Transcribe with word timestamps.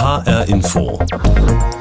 HR 0.00 0.48
Info. 0.48 0.98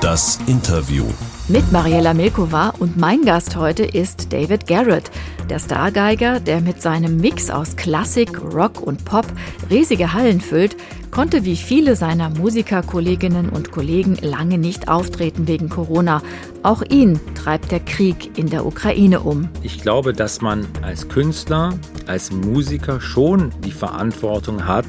Das 0.02 0.40
Interview. 0.46 1.06
Mit 1.48 1.71
Mariella 1.71 2.14
Milkova 2.14 2.74
und 2.77 2.98
mein 2.98 3.22
Gast 3.22 3.56
heute 3.56 3.85
ist 3.85 4.33
David 4.33 4.67
Garrett, 4.67 5.09
der 5.50 5.58
Stargeiger, 5.58 6.42
der 6.42 6.59
mit 6.59 6.82
seinem 6.82 7.16
Mix 7.16 7.50
aus 7.50 7.77
Klassik, 7.77 8.41
Rock 8.54 8.82
und 8.82 9.05
Pop 9.05 9.25
riesige 9.70 10.11
Hallen 10.11 10.41
füllt, 10.41 10.75
konnte 11.11 11.45
wie 11.45 11.55
viele 11.55 11.95
seiner 11.95 12.29
Musikerkolleginnen 12.29 13.48
und 13.48 13.71
Kollegen 13.71 14.18
lange 14.22 14.58
nicht 14.58 14.90
auftreten 14.90 15.48
wegen 15.48 15.70
Corona. 15.70 16.22
Auch 16.62 16.82
ihn 16.82 17.22
treibt 17.36 17.72
der 17.72 17.80
Krieg 17.80 18.38
in 18.38 18.50
der 18.50 18.66
Ukraine 18.66 19.22
um. 19.22 19.48
Ich 19.64 19.82
glaube, 19.82 20.12
dass 20.12 20.42
man 20.42 20.68
als 20.82 21.08
Künstler, 21.08 21.74
als 22.06 22.32
Musiker 22.32 23.00
schon 23.00 23.54
die 23.64 23.72
Verantwortung 23.72 24.68
hat, 24.68 24.88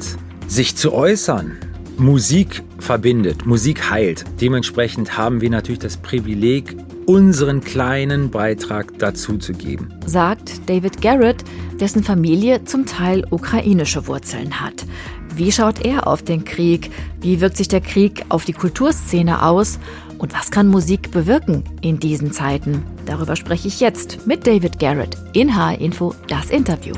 sich 0.48 0.74
zu 0.74 0.92
äußern. 0.92 1.69
Musik 2.00 2.62
verbindet, 2.78 3.44
Musik 3.44 3.90
heilt. 3.90 4.24
Dementsprechend 4.40 5.18
haben 5.18 5.42
wir 5.42 5.50
natürlich 5.50 5.80
das 5.80 5.98
Privileg, 5.98 6.74
unseren 7.04 7.60
kleinen 7.60 8.30
Beitrag 8.30 8.98
dazu 8.98 9.36
zu 9.36 9.52
geben. 9.52 9.92
Sagt 10.06 10.66
David 10.66 11.02
Garrett, 11.02 11.44
dessen 11.78 12.02
Familie 12.02 12.64
zum 12.64 12.86
Teil 12.86 13.26
ukrainische 13.30 14.06
Wurzeln 14.06 14.62
hat. 14.62 14.86
Wie 15.34 15.52
schaut 15.52 15.84
er 15.84 16.06
auf 16.06 16.22
den 16.22 16.46
Krieg? 16.46 16.90
Wie 17.20 17.42
wirkt 17.42 17.58
sich 17.58 17.68
der 17.68 17.82
Krieg 17.82 18.24
auf 18.30 18.46
die 18.46 18.54
Kulturszene 18.54 19.42
aus? 19.42 19.78
Und 20.16 20.32
was 20.32 20.50
kann 20.50 20.68
Musik 20.68 21.10
bewirken 21.10 21.64
in 21.82 21.98
diesen 21.98 22.32
Zeiten? 22.32 22.82
Darüber 23.04 23.36
spreche 23.36 23.68
ich 23.68 23.78
jetzt 23.78 24.26
mit 24.26 24.46
David 24.46 24.78
Garrett 24.78 25.18
in 25.34 25.54
H-Info, 25.54 26.14
das 26.28 26.48
Interview. 26.48 26.94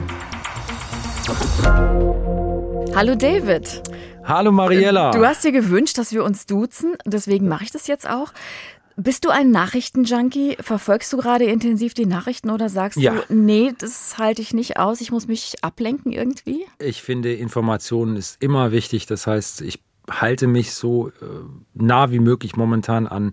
Hallo 2.94 3.16
David. 3.16 3.82
Hallo 4.24 4.52
Mariella. 4.52 5.10
Du 5.12 5.24
hast 5.26 5.44
dir 5.44 5.52
gewünscht, 5.52 5.98
dass 5.98 6.12
wir 6.12 6.24
uns 6.24 6.46
duzen, 6.46 6.94
deswegen 7.04 7.48
mache 7.48 7.64
ich 7.64 7.70
das 7.72 7.86
jetzt 7.86 8.08
auch. 8.08 8.32
Bist 8.96 9.24
du 9.24 9.30
ein 9.30 9.50
Nachrichtenjunkie? 9.50 10.58
Verfolgst 10.60 11.12
du 11.12 11.16
gerade 11.16 11.44
intensiv 11.44 11.94
die 11.94 12.06
Nachrichten 12.06 12.50
oder 12.50 12.68
sagst 12.68 12.98
Ja. 12.98 13.14
du, 13.14 13.34
nee, 13.34 13.72
das 13.78 14.18
halte 14.18 14.42
ich 14.42 14.52
nicht 14.52 14.76
aus, 14.78 15.00
ich 15.00 15.10
muss 15.10 15.26
mich 15.26 15.54
ablenken 15.62 16.12
irgendwie? 16.12 16.66
Ich 16.78 17.02
finde, 17.02 17.32
Informationen 17.32 18.16
ist 18.16 18.40
immer 18.42 18.70
wichtig. 18.70 19.06
Das 19.06 19.26
heißt, 19.26 19.62
ich 19.62 19.80
halte 20.10 20.46
mich 20.46 20.74
so 20.74 21.08
äh, 21.08 21.12
nah 21.74 22.10
wie 22.10 22.18
möglich 22.18 22.56
momentan 22.56 23.06
an, 23.06 23.30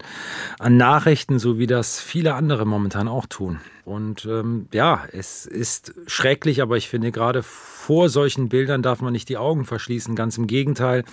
an 0.60 0.78
Nachrichten, 0.78 1.40
so 1.40 1.58
wie 1.60 1.67
das 1.67 2.00
viele 2.00 2.36
andere 2.36 2.66
momentan 2.66 3.08
auch 3.08 3.26
tun. 3.26 3.60
Und 3.86 4.26
ähm, 4.26 4.67
ja, 4.72 5.04
es 5.12 5.45
ist 5.45 5.94
schrecklich, 6.08 6.62
aber 6.62 6.78
ich 6.78 6.88
finde, 6.88 7.12
gerade 7.12 7.44
vor 7.90 8.08
solchen 8.09 8.50
Bildern 8.50 8.84
darf 8.84 9.02
man 9.02 9.14
nicht 9.14 9.30
die 9.30 9.38
Augen 9.38 9.66
verschließen. 9.66 10.14
Ganz 10.14 10.38
im 10.38 10.45
Gegenteil. 10.45 11.06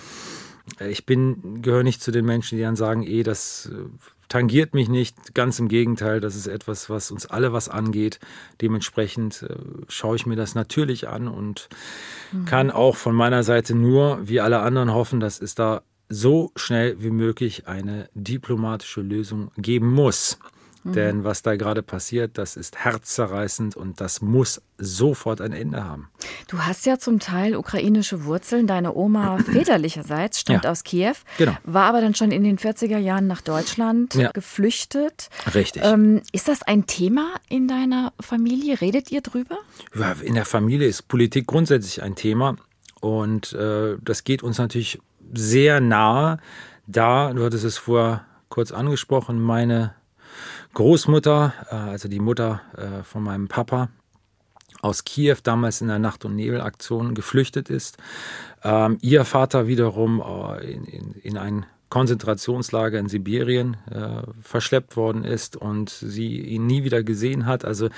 Äh, 0.79 0.91
Ich 0.91 1.07
bin, 1.07 1.63
gehöre 1.63 1.81
nicht 1.81 2.03
zu 2.03 2.11
den 2.11 2.23
Menschen, 2.23 2.55
die 2.55 2.61
dann 2.61 2.75
sagen, 2.75 3.01
eh, 3.01 3.23
das 3.23 3.71
äh, 3.73 3.85
tangiert 4.29 4.75
mich 4.75 4.87
nicht. 4.87 5.33
Ganz 5.33 5.57
im 5.57 5.69
Gegenteil, 5.69 6.19
das 6.19 6.35
ist 6.35 6.45
etwas, 6.45 6.87
was 6.87 7.09
uns 7.09 7.25
alle 7.25 7.51
was 7.51 7.67
angeht. 7.67 8.19
Dementsprechend 8.61 9.41
äh, 9.41 9.55
schaue 9.87 10.17
ich 10.17 10.27
mir 10.27 10.35
das 10.35 10.53
natürlich 10.53 11.07
an 11.07 11.27
und 11.27 11.67
kann 12.45 12.69
auch 12.69 12.95
von 12.95 13.15
meiner 13.15 13.41
Seite 13.41 13.73
nur, 13.73 14.19
wie 14.27 14.39
alle 14.39 14.59
anderen, 14.59 14.93
hoffen, 14.93 15.19
dass 15.19 15.41
es 15.41 15.55
da 15.55 15.81
so 16.09 16.51
schnell 16.55 17.01
wie 17.01 17.09
möglich 17.09 17.67
eine 17.67 18.07
diplomatische 18.13 19.01
Lösung 19.01 19.49
geben 19.57 19.91
muss. 19.91 20.37
Denn 20.93 21.23
was 21.23 21.41
da 21.41 21.55
gerade 21.55 21.83
passiert, 21.83 22.37
das 22.37 22.55
ist 22.55 22.83
herzzerreißend 22.83 23.75
und 23.75 23.99
das 24.01 24.21
muss 24.21 24.61
sofort 24.77 25.41
ein 25.41 25.53
Ende 25.53 25.83
haben. 25.83 26.09
Du 26.47 26.59
hast 26.59 26.85
ja 26.85 26.97
zum 26.99 27.19
Teil 27.19 27.55
ukrainische 27.55 28.25
Wurzeln. 28.25 28.67
Deine 28.67 28.93
Oma 28.95 29.37
väterlicherseits 29.51 30.39
stammt 30.39 30.63
Ja. 30.65 30.71
aus 30.71 30.83
Kiew, 30.83 31.15
Genau. 31.37 31.57
war 31.63 31.85
aber 31.85 32.01
dann 32.01 32.15
schon 32.15 32.31
in 32.31 32.43
den 32.43 32.57
40er 32.57 32.97
Jahren 32.97 33.27
nach 33.27 33.41
Deutschland 33.41 34.13
Ja. 34.15 34.31
geflüchtet. 34.31 35.29
Richtig. 35.53 35.83
Ähm, 35.85 36.21
ist 36.31 36.47
das 36.47 36.63
ein 36.63 36.85
Thema 36.87 37.35
in 37.49 37.67
deiner 37.67 38.13
Familie? 38.19 38.81
Redet 38.81 39.11
ihr 39.11 39.21
drüber? 39.21 39.57
Ja, 39.95 40.13
in 40.21 40.35
der 40.35 40.45
Familie 40.45 40.87
ist 40.87 41.07
Politik 41.07 41.47
grundsätzlich 41.47 42.01
ein 42.03 42.15
Thema 42.15 42.55
und 43.01 43.53
äh, 43.53 43.97
das 44.01 44.23
geht 44.23 44.43
uns 44.43 44.57
natürlich 44.57 44.99
sehr 45.33 45.81
nahe. 45.81 46.37
Da, 46.87 47.33
du 47.33 47.43
hattest 47.43 47.65
es 47.65 47.77
vorher 47.77 48.25
kurz 48.49 48.71
angesprochen, 48.71 49.41
meine 49.41 49.93
Großmutter, 50.73 51.53
äh, 51.69 51.75
also 51.75 52.07
die 52.07 52.19
Mutter 52.19 52.61
äh, 52.75 53.03
von 53.03 53.23
meinem 53.23 53.47
Papa, 53.47 53.89
aus 54.81 55.03
Kiew 55.03 55.37
damals 55.43 55.81
in 55.81 55.87
der 55.87 55.99
Nacht- 55.99 56.25
und 56.25 56.35
Nebelaktion 56.35 57.15
geflüchtet 57.15 57.69
ist. 57.69 57.97
Ähm, 58.63 58.97
ihr 59.01 59.25
Vater 59.25 59.67
wiederum 59.67 60.21
äh, 60.21 60.71
in, 60.71 60.85
in, 60.85 61.13
in 61.13 61.37
ein 61.37 61.65
Konzentrationslager 61.89 62.99
in 62.99 63.07
Sibirien 63.07 63.77
äh, 63.89 64.21
verschleppt 64.41 64.97
worden 64.97 65.23
ist 65.23 65.55
und 65.55 65.89
sie 65.89 66.39
ihn 66.41 66.67
nie 66.67 66.83
wieder 66.83 67.01
gesehen 67.01 67.45
hat. 67.45 67.63
Also 67.63 67.89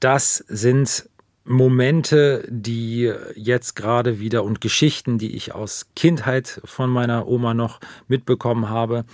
das 0.00 0.44
sind 0.48 1.08
Momente, 1.44 2.46
die 2.48 3.12
jetzt 3.34 3.74
gerade 3.74 4.20
wieder 4.20 4.44
und 4.44 4.60
Geschichten, 4.60 5.18
die 5.18 5.34
ich 5.34 5.54
aus 5.54 5.86
Kindheit 5.96 6.60
von 6.64 6.88
meiner 6.90 7.26
Oma 7.26 7.52
noch 7.54 7.80
mitbekommen 8.06 8.68
habe. 8.68 9.04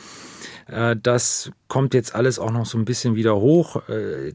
Äh, 0.69 0.97
Das 1.03 1.51
kommt 1.69 1.93
jetzt 1.93 2.15
alles 2.15 2.39
auch 2.39 2.51
noch 2.51 2.65
so 2.67 2.79
ein 2.79 2.87
bisschen 2.87 3.15
wieder 3.15 3.37
hoch, 3.37 3.89
äh, 3.89 4.33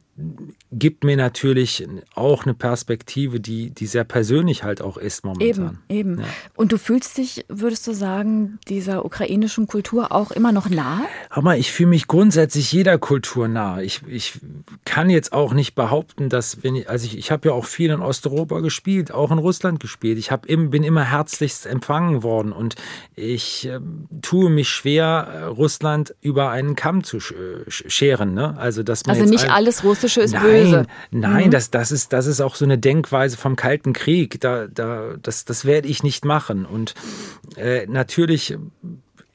gibt 0.72 1.04
mir 1.04 1.18
natürlich 1.18 1.86
auch 2.14 2.44
eine 2.44 2.54
Perspektive, 2.54 3.40
die, 3.40 3.72
die 3.72 3.88
sehr 3.88 4.04
persönlich 4.04 4.64
halt 4.64 4.82
auch 4.82 4.98
ist 4.98 5.26
momentan. 5.26 5.80
Eben, 5.90 6.10
eben. 6.12 6.20
Ja. 6.20 6.26
Und 6.56 6.72
du 6.72 6.78
fühlst 6.78 7.18
dich, 7.18 7.46
würdest 7.50 7.88
du 7.88 7.94
sagen, 7.94 8.60
dieser 8.68 9.04
ukrainischen 9.04 9.66
Kultur 9.66 10.12
auch 10.12 10.30
immer 10.30 10.52
noch 10.52 10.70
nah? 10.70 11.02
Hammer, 11.32 11.58
ich 11.58 11.72
fühle 11.72 11.90
mich 11.90 12.08
grundsätzlich 12.08 12.72
jeder 12.72 13.00
Kultur 13.00 13.48
nah. 13.48 13.82
Ich, 13.82 14.02
ich 14.08 14.40
kann 14.86 15.10
jetzt 15.10 15.34
auch 15.34 15.54
nicht 15.54 15.74
behaupten, 15.74 16.30
dass 16.30 16.64
wenn 16.64 16.76
ich, 16.76 16.88
also 16.88 17.08
ich, 17.08 17.18
ich 17.18 17.32
habe 17.32 17.50
ja 17.50 17.56
auch 17.56 17.66
viel 17.66 17.90
in 17.90 18.02
Osteuropa 18.02 18.60
gespielt, 18.60 19.12
auch 19.12 19.32
in 19.32 19.40
Russland 19.40 19.80
gespielt. 19.80 20.20
Ich 20.20 20.30
hab 20.30 20.46
im, 20.46 20.70
bin 20.70 20.84
immer 20.84 21.04
herzlichst 21.04 21.66
empfangen 21.66 22.22
worden 22.22 22.52
und 22.52 22.76
ich 23.16 23.68
äh, 23.68 23.80
tue 24.22 24.52
mich 24.52 24.70
schwer, 24.70 25.28
äh, 25.34 25.44
Russland 25.46 26.14
über 26.24 26.50
einen 26.50 26.76
Kamm 26.76 27.04
zu 27.04 27.20
sch 27.20 27.34
sch- 27.68 27.90
scheren. 27.90 28.34
Ne? 28.34 28.56
Also, 28.58 28.82
dass 28.84 29.06
man 29.06 29.16
Also 29.18 29.30
nicht 29.30 29.50
alles 29.52 29.84
Russische 29.84 30.22
ist 30.22 30.34
nein, 30.34 30.44
böse. 30.44 30.86
Mhm. 31.12 31.20
Nein, 31.20 31.52
das, 31.52 31.70
das, 31.70 31.92
ist, 31.92 32.14
das 32.14 32.26
ist 32.28 32.42
auch 32.42 32.56
so 32.56 32.66
eine 32.66 32.78
Denkweise 32.78 33.38
vom 33.38 33.56
Kalten 33.56 33.94
Krieg. 33.94 34.40
Da, 34.42 34.68
da, 34.68 35.16
das, 35.22 35.46
das 35.46 35.66
werde 35.66 35.88
ich 35.88 36.02
nicht 36.04 36.26
machen. 36.26 36.66
Und 36.66 36.96
äh, 37.58 37.86
natürlich 37.88 38.58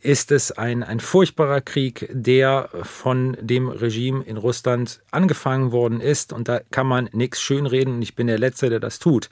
ist 0.01 0.31
es 0.31 0.53
ein, 0.53 0.83
ein 0.83 1.01
furchtbarer 1.01 1.61
Krieg, 1.61 2.09
der 2.13 2.69
von 2.83 3.37
dem 3.41 3.69
Regime 3.69 4.23
in 4.25 4.37
Russland 4.37 5.01
angefangen 5.11 5.73
worden 5.73 6.01
ist. 6.01 6.33
Und 6.33 6.49
da 6.49 6.61
kann 6.71 6.87
man 6.87 7.09
nichts 7.13 7.41
schönreden. 7.41 7.95
Und 7.97 8.03
ich 8.03 8.15
bin 8.15 8.27
der 8.29 8.39
Letzte, 8.39 8.71
der 8.71 8.79
das 8.81 8.99
tut. 9.01 9.29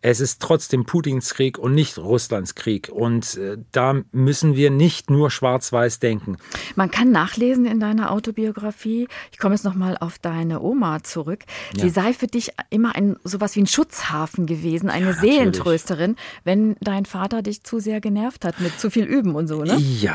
Es 0.00 0.20
ist 0.20 0.40
trotzdem 0.40 0.86
Putins 0.86 1.34
Krieg 1.34 1.58
und 1.58 1.74
nicht 1.74 1.98
Russlands 1.98 2.54
Krieg. 2.54 2.88
Und 2.90 3.36
äh, 3.36 3.58
da 3.72 4.00
müssen 4.12 4.56
wir 4.56 4.70
nicht 4.70 5.10
nur 5.10 5.30
schwarz-weiß 5.30 5.98
denken. 5.98 6.36
Man 6.76 6.90
kann 6.90 7.10
nachlesen 7.10 7.66
in 7.66 7.80
deiner 7.80 8.10
Autobiografie, 8.12 9.08
ich 9.32 9.38
komme 9.38 9.54
jetzt 9.54 9.64
nochmal 9.64 9.96
auf 9.98 10.18
deine 10.18 10.60
Oma 10.62 11.02
zurück, 11.02 11.40
sie 11.74 11.88
Ja. 11.88 11.92
sei 11.92 12.12
für 12.12 12.26
dich 12.26 12.52
immer 12.70 12.94
ein 12.96 13.16
sowas 13.24 13.56
wie 13.56 13.60
ein 13.60 13.66
Schutzhafen 13.66 14.46
gewesen, 14.46 14.88
eine 14.88 15.06
natürlich. 15.06 15.34
Seelentrösterin, 15.34 16.16
wenn 16.44 16.76
dein 16.80 17.04
Vater 17.04 17.42
dich 17.42 17.62
zu 17.64 17.80
sehr 17.80 18.00
genervt 18.00 18.44
hat 18.44 18.60
mit 18.60 18.78
zu 18.80 18.90
viel 18.90 19.04
Üben 19.04 19.34
und 19.34 19.48
so, 19.48 19.62
ne? 19.64 19.76
Ja, 19.76 20.05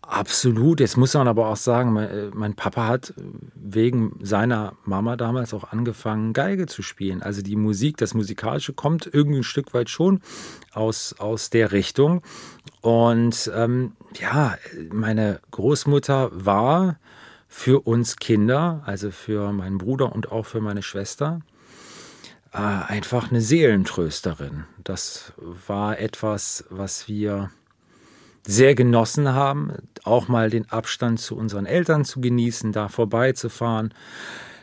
absolut. 0.00 0.80
Jetzt 0.80 0.96
muss 0.96 1.14
man 1.14 1.28
aber 1.28 1.48
auch 1.48 1.56
sagen, 1.56 1.92
mein, 1.92 2.08
äh, 2.08 2.30
mein 2.34 2.54
Papa 2.54 2.86
hat 2.86 3.14
wegen 3.54 4.18
seiner 4.22 4.74
Mama 4.84 5.16
damals 5.16 5.54
auch 5.54 5.64
angefangen, 5.64 6.32
Geige 6.32 6.66
zu 6.66 6.82
spielen. 6.82 7.22
Also 7.22 7.42
die 7.42 7.56
Musik, 7.56 7.96
das 7.96 8.14
Musikalische 8.14 8.72
kommt 8.72 9.08
irgendwie 9.12 9.38
ein 9.38 9.44
Stück 9.44 9.74
weit 9.74 9.90
schon 9.90 10.20
aus, 10.72 11.14
aus 11.18 11.50
der 11.50 11.72
Richtung. 11.72 12.22
Und 12.80 13.50
ähm, 13.54 13.92
ja, 14.18 14.56
meine 14.92 15.40
Großmutter 15.50 16.30
war 16.32 16.98
für 17.48 17.86
uns 17.86 18.16
Kinder, 18.16 18.82
also 18.84 19.10
für 19.10 19.52
meinen 19.52 19.78
Bruder 19.78 20.12
und 20.12 20.32
auch 20.32 20.44
für 20.44 20.60
meine 20.60 20.82
Schwester, 20.82 21.40
äh, 22.52 22.58
einfach 22.58 23.30
eine 23.30 23.40
Seelentrösterin. 23.40 24.64
Das 24.82 25.32
war 25.66 25.98
etwas, 25.98 26.64
was 26.68 27.08
wir 27.08 27.50
sehr 28.46 28.74
genossen 28.74 29.32
haben, 29.32 29.72
auch 30.04 30.28
mal 30.28 30.50
den 30.50 30.70
Abstand 30.70 31.20
zu 31.20 31.36
unseren 31.36 31.66
Eltern 31.66 32.04
zu 32.04 32.20
genießen, 32.20 32.72
da 32.72 32.88
vorbeizufahren, 32.88 33.94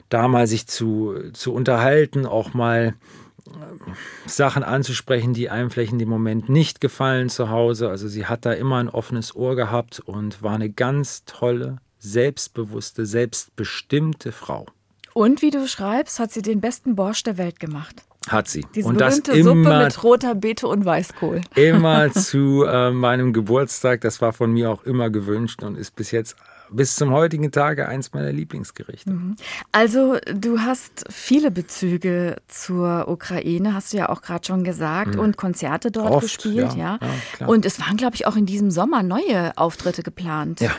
da 0.09 0.27
mal 0.27 0.47
sich 0.47 0.67
zu, 0.67 1.15
zu 1.33 1.53
unterhalten, 1.53 2.25
auch 2.25 2.53
mal 2.53 2.95
äh, 3.47 3.49
Sachen 4.27 4.63
anzusprechen, 4.63 5.33
die 5.33 5.49
einem 5.49 5.71
vielleicht 5.71 5.93
in 5.93 5.99
dem 5.99 6.09
Moment 6.09 6.49
nicht 6.49 6.81
gefallen 6.81 7.29
zu 7.29 7.49
Hause. 7.49 7.89
Also 7.89 8.07
sie 8.07 8.27
hat 8.27 8.45
da 8.45 8.53
immer 8.53 8.77
ein 8.77 8.89
offenes 8.89 9.35
Ohr 9.35 9.55
gehabt 9.55 9.99
und 9.99 10.43
war 10.43 10.53
eine 10.55 10.69
ganz 10.69 11.25
tolle, 11.25 11.77
selbstbewusste, 11.97 13.05
selbstbestimmte 13.05 14.31
Frau. 14.31 14.65
Und 15.13 15.41
wie 15.41 15.49
du 15.49 15.67
schreibst, 15.67 16.19
hat 16.19 16.31
sie 16.31 16.41
den 16.41 16.61
besten 16.61 16.95
Borsch 16.95 17.23
der 17.23 17.37
Welt 17.37 17.59
gemacht. 17.59 18.03
Hat 18.27 18.47
sie. 18.47 18.65
Diese 18.75 18.87
und 18.87 19.01
das 19.01 19.17
immer, 19.19 19.43
Suppe 19.43 19.83
mit 19.83 20.03
roter 20.03 20.35
Beete 20.35 20.67
und 20.67 20.85
Weißkohl. 20.85 21.41
immer 21.55 22.11
zu 22.13 22.63
äh, 22.65 22.91
meinem 22.91 23.33
Geburtstag. 23.33 24.01
Das 24.01 24.21
war 24.21 24.31
von 24.31 24.51
mir 24.51 24.69
auch 24.69 24.83
immer 24.83 25.09
gewünscht 25.09 25.63
und 25.63 25.75
ist 25.75 25.95
bis 25.95 26.11
jetzt 26.11 26.35
bis 26.71 26.95
zum 26.95 27.11
heutigen 27.11 27.51
Tage 27.51 27.87
eins 27.87 28.13
meiner 28.13 28.31
Lieblingsgerichte. 28.31 29.13
Also 29.71 30.17
du 30.33 30.61
hast 30.61 31.05
viele 31.09 31.51
Bezüge 31.51 32.37
zur 32.47 33.09
Ukraine, 33.09 33.73
hast 33.73 33.91
du 33.91 33.97
ja 33.97 34.09
auch 34.09 34.21
gerade 34.21 34.45
schon 34.45 34.63
gesagt, 34.63 35.17
und 35.17 35.35
Konzerte 35.35 35.91
dort 35.91 36.11
Oft, 36.11 36.21
gespielt, 36.23 36.73
ja, 36.75 36.97
ja. 37.01 37.09
ja, 37.39 37.47
und 37.47 37.65
es 37.65 37.79
waren, 37.81 37.97
glaube 37.97 38.15
ich, 38.15 38.25
auch 38.25 38.37
in 38.37 38.45
diesem 38.45 38.71
Sommer 38.71 39.03
neue 39.03 39.57
Auftritte 39.57 40.01
geplant. 40.01 40.61
Ja. 40.61 40.71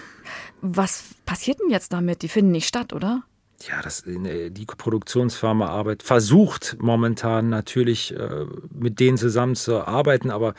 Was 0.62 1.04
passiert 1.26 1.60
denn 1.60 1.70
jetzt 1.70 1.92
damit? 1.92 2.22
Die 2.22 2.28
finden 2.28 2.52
nicht 2.52 2.68
statt, 2.68 2.92
oder? 2.92 3.22
Ja, 3.68 3.80
das, 3.82 4.06
äh, 4.06 4.50
die 4.50 4.66
Produktionsfirma 4.66 5.66
Arbeit 5.66 6.02
versucht 6.02 6.76
momentan 6.80 7.48
natürlich 7.48 8.14
äh, 8.16 8.46
mit 8.72 8.98
denen 8.98 9.18
zusammenzuarbeiten, 9.18 10.30
aber 10.30 10.54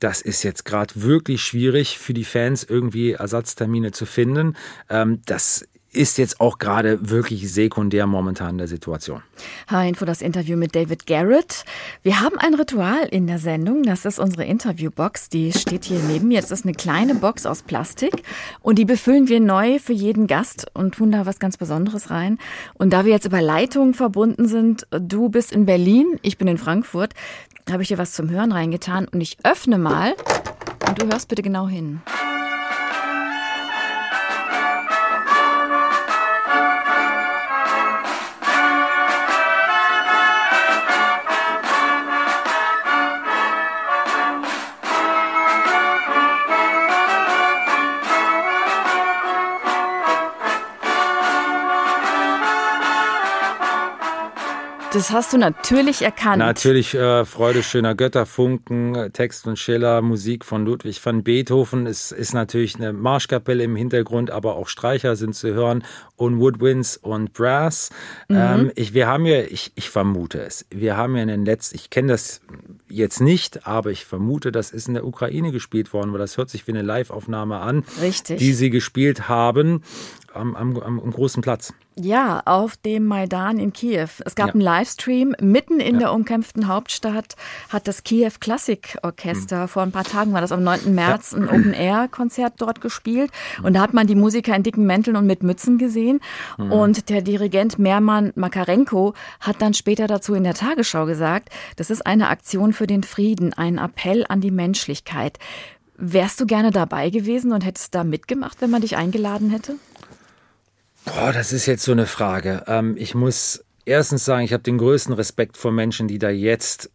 das 0.00 0.20
ist 0.20 0.42
jetzt 0.42 0.64
gerade 0.64 0.92
wirklich 0.96 1.42
schwierig 1.42 1.98
für 1.98 2.14
die 2.14 2.24
Fans 2.24 2.64
irgendwie 2.64 3.12
Ersatztermine 3.12 3.92
zu 3.92 4.06
finden. 4.06 4.56
Ähm, 4.88 5.22
das 5.26 5.66
ist 5.92 6.18
jetzt 6.18 6.40
auch 6.40 6.58
gerade 6.58 7.10
wirklich 7.10 7.50
sekundär 7.52 8.06
momentan 8.06 8.50
in 8.50 8.58
der 8.58 8.68
Situation. 8.68 9.22
H-Info, 9.68 10.04
das 10.04 10.20
Interview 10.20 10.56
mit 10.56 10.74
David 10.74 11.06
Garrett. 11.06 11.64
Wir 12.02 12.20
haben 12.20 12.38
ein 12.38 12.54
Ritual 12.54 13.06
in 13.10 13.26
der 13.26 13.38
Sendung. 13.38 13.82
Das 13.84 14.04
ist 14.04 14.18
unsere 14.18 14.44
Interviewbox. 14.44 15.30
Die 15.30 15.52
steht 15.52 15.84
hier 15.84 16.00
neben 16.00 16.28
mir. 16.28 16.40
Das 16.40 16.50
ist 16.50 16.64
eine 16.64 16.74
kleine 16.74 17.14
Box 17.14 17.46
aus 17.46 17.62
Plastik. 17.62 18.22
Und 18.60 18.78
die 18.78 18.84
befüllen 18.84 19.28
wir 19.28 19.40
neu 19.40 19.78
für 19.78 19.94
jeden 19.94 20.26
Gast 20.26 20.66
und 20.74 20.94
tun 20.94 21.10
da 21.10 21.24
was 21.24 21.38
ganz 21.38 21.56
Besonderes 21.56 22.10
rein. 22.10 22.38
Und 22.74 22.92
da 22.92 23.04
wir 23.04 23.12
jetzt 23.12 23.26
über 23.26 23.40
Leitung 23.40 23.94
verbunden 23.94 24.46
sind, 24.46 24.86
du 24.90 25.30
bist 25.30 25.52
in 25.52 25.64
Berlin, 25.64 26.18
ich 26.22 26.36
bin 26.36 26.48
in 26.48 26.58
Frankfurt, 26.58 27.14
habe 27.70 27.82
ich 27.82 27.88
dir 27.88 27.98
was 27.98 28.12
zum 28.12 28.28
Hören 28.30 28.52
reingetan. 28.52 29.08
Und 29.08 29.20
ich 29.20 29.38
öffne 29.42 29.78
mal. 29.78 30.14
Und 30.86 31.00
du 31.00 31.06
hörst 31.06 31.28
bitte 31.28 31.42
genau 31.42 31.66
hin. 31.66 32.02
Das 54.94 55.10
hast 55.10 55.34
du 55.34 55.38
natürlich 55.38 56.00
erkannt. 56.00 56.38
Natürlich 56.38 56.94
äh, 56.94 57.26
Freude 57.26 57.62
schöner 57.62 57.94
Götterfunken, 57.94 58.94
äh, 58.94 59.10
Text 59.10 59.44
von 59.44 59.54
Schiller, 59.54 60.00
Musik 60.00 60.46
von 60.46 60.64
Ludwig 60.64 61.04
van 61.04 61.22
Beethoven. 61.22 61.86
Es 61.86 62.10
ist 62.10 62.32
natürlich 62.32 62.76
eine 62.76 62.94
Marschkapelle 62.94 63.64
im 63.64 63.76
Hintergrund, 63.76 64.30
aber 64.30 64.56
auch 64.56 64.66
Streicher 64.66 65.14
sind 65.14 65.34
zu 65.34 65.52
hören 65.52 65.84
und 66.16 66.40
Woodwinds 66.40 66.96
und 66.96 67.34
Brass. 67.34 67.90
Ähm, 68.30 68.72
ich, 68.76 68.94
wir 68.94 69.06
haben 69.06 69.26
ja, 69.26 69.42
ich, 69.42 69.72
ich 69.74 69.90
vermute 69.90 70.40
es, 70.40 70.64
wir 70.70 70.96
haben 70.96 71.16
ja 71.16 71.22
in 71.22 71.28
den 71.28 71.44
letzten, 71.44 71.76
ich 71.76 71.90
kenne 71.90 72.08
das 72.08 72.40
jetzt 72.88 73.20
nicht, 73.20 73.66
aber 73.66 73.90
ich 73.90 74.06
vermute, 74.06 74.52
das 74.52 74.70
ist 74.70 74.88
in 74.88 74.94
der 74.94 75.04
Ukraine 75.04 75.52
gespielt 75.52 75.92
worden, 75.92 76.12
weil 76.12 76.18
das 76.18 76.38
hört 76.38 76.48
sich 76.48 76.66
wie 76.66 76.72
eine 76.72 76.82
Live-Aufnahme 76.82 77.58
an, 77.58 77.84
Richtig. 78.00 78.38
die 78.38 78.54
sie 78.54 78.70
gespielt 78.70 79.28
haben 79.28 79.82
am, 80.32 80.56
am, 80.56 80.78
am 80.78 81.10
großen 81.10 81.42
Platz. 81.42 81.74
Ja, 82.00 82.42
auf 82.44 82.76
dem 82.76 83.06
Maidan 83.06 83.58
in 83.58 83.72
Kiew. 83.72 84.08
Es 84.24 84.36
gab 84.36 84.48
Ja. 84.48 84.52
einen 84.52 84.60
Livestream. 84.60 85.34
Mitten 85.40 85.80
in 85.80 85.98
der 85.98 86.12
umkämpften 86.12 86.68
Hauptstadt 86.68 87.34
hat 87.70 87.88
das 87.88 88.04
Kiew 88.04 88.30
Klassik 88.38 88.96
Orchester, 89.02 89.62
Hm. 89.62 89.68
vor 89.68 89.82
ein 89.82 89.90
paar 89.90 90.04
Tagen 90.04 90.32
war 90.32 90.40
das 90.40 90.52
am 90.52 90.62
9. 90.62 90.94
März, 90.94 91.32
ein 91.32 91.48
Open-Air-Konzert 91.48 92.54
dort 92.58 92.80
gespielt. 92.80 93.32
Und 93.64 93.74
da 93.74 93.80
hat 93.80 93.94
man 93.94 94.06
die 94.06 94.14
Musiker 94.14 94.54
in 94.54 94.62
dicken 94.62 94.86
Mänteln 94.86 95.16
und 95.16 95.26
mit 95.26 95.42
Mützen 95.42 95.76
gesehen. 95.76 96.20
Hm. 96.56 96.70
Und 96.70 97.08
der 97.08 97.20
Dirigent 97.22 97.80
Merman 97.80 98.32
Makarenko 98.36 99.14
hat 99.40 99.60
dann 99.60 99.74
später 99.74 100.06
dazu 100.06 100.34
in 100.34 100.44
der 100.44 100.54
Tagesschau 100.54 101.04
gesagt, 101.04 101.48
das 101.76 101.90
ist 101.90 102.06
eine 102.06 102.28
Aktion 102.28 102.72
für 102.72 102.86
den 102.86 103.02
Frieden, 103.02 103.54
ein 103.54 103.78
Appell 103.78 104.24
an 104.28 104.40
die 104.40 104.52
Menschlichkeit. 104.52 105.38
Wärst 105.96 106.40
du 106.40 106.46
gerne 106.46 106.70
dabei 106.70 107.10
gewesen 107.10 107.50
und 107.52 107.64
hättest 107.64 107.92
da 107.96 108.04
mitgemacht, 108.04 108.60
wenn 108.60 108.70
man 108.70 108.82
dich 108.82 108.96
eingeladen 108.96 109.50
hätte? 109.50 109.74
Boah, 111.14 111.32
das 111.32 111.52
ist 111.52 111.66
jetzt 111.66 111.84
so 111.84 111.92
eine 111.92 112.06
Frage. 112.06 112.64
Ähm, 112.66 112.96
ich 112.98 113.14
muss 113.14 113.64
erstens 113.84 114.24
sagen, 114.24 114.44
ich 114.44 114.52
habe 114.52 114.62
den 114.62 114.78
größten 114.78 115.14
Respekt 115.14 115.56
vor 115.56 115.72
Menschen, 115.72 116.08
die 116.08 116.18
da 116.18 116.30
jetzt 116.30 116.90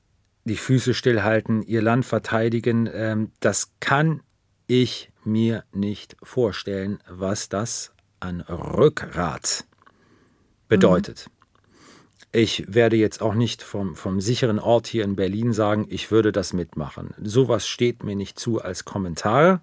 die 0.46 0.56
Füße 0.56 0.94
stillhalten, 0.94 1.62
ihr 1.64 1.82
Land 1.82 2.06
verteidigen. 2.06 2.90
Ähm, 2.94 3.32
das 3.40 3.72
kann 3.80 4.22
ich 4.68 5.12
mir 5.24 5.64
nicht 5.74 6.16
vorstellen, 6.22 7.00
was 7.10 7.50
das 7.50 7.94
an 8.20 8.42
Rückgrat 8.42 9.66
bedeutet. 10.68 11.30
Ich 12.32 12.66
werde 12.68 12.96
jetzt 12.96 13.22
auch 13.22 13.36
nicht 13.36 13.62
vom, 13.62 13.96
vom 13.96 14.20
sicheren 14.20 14.60
Ort 14.60 14.88
hier 14.88 15.04
in 15.04 15.16
Berlin 15.16 15.54
sagen, 15.54 15.86
ich 15.90 16.10
würde 16.10 16.32
das 16.32 16.52
mitmachen. 16.52 17.14
Sowas 17.22 17.68
steht 17.68 18.04
mir 18.04 18.16
nicht 18.16 18.40
zu 18.40 18.62
als 18.62 18.86
Kommentar. 18.86 19.62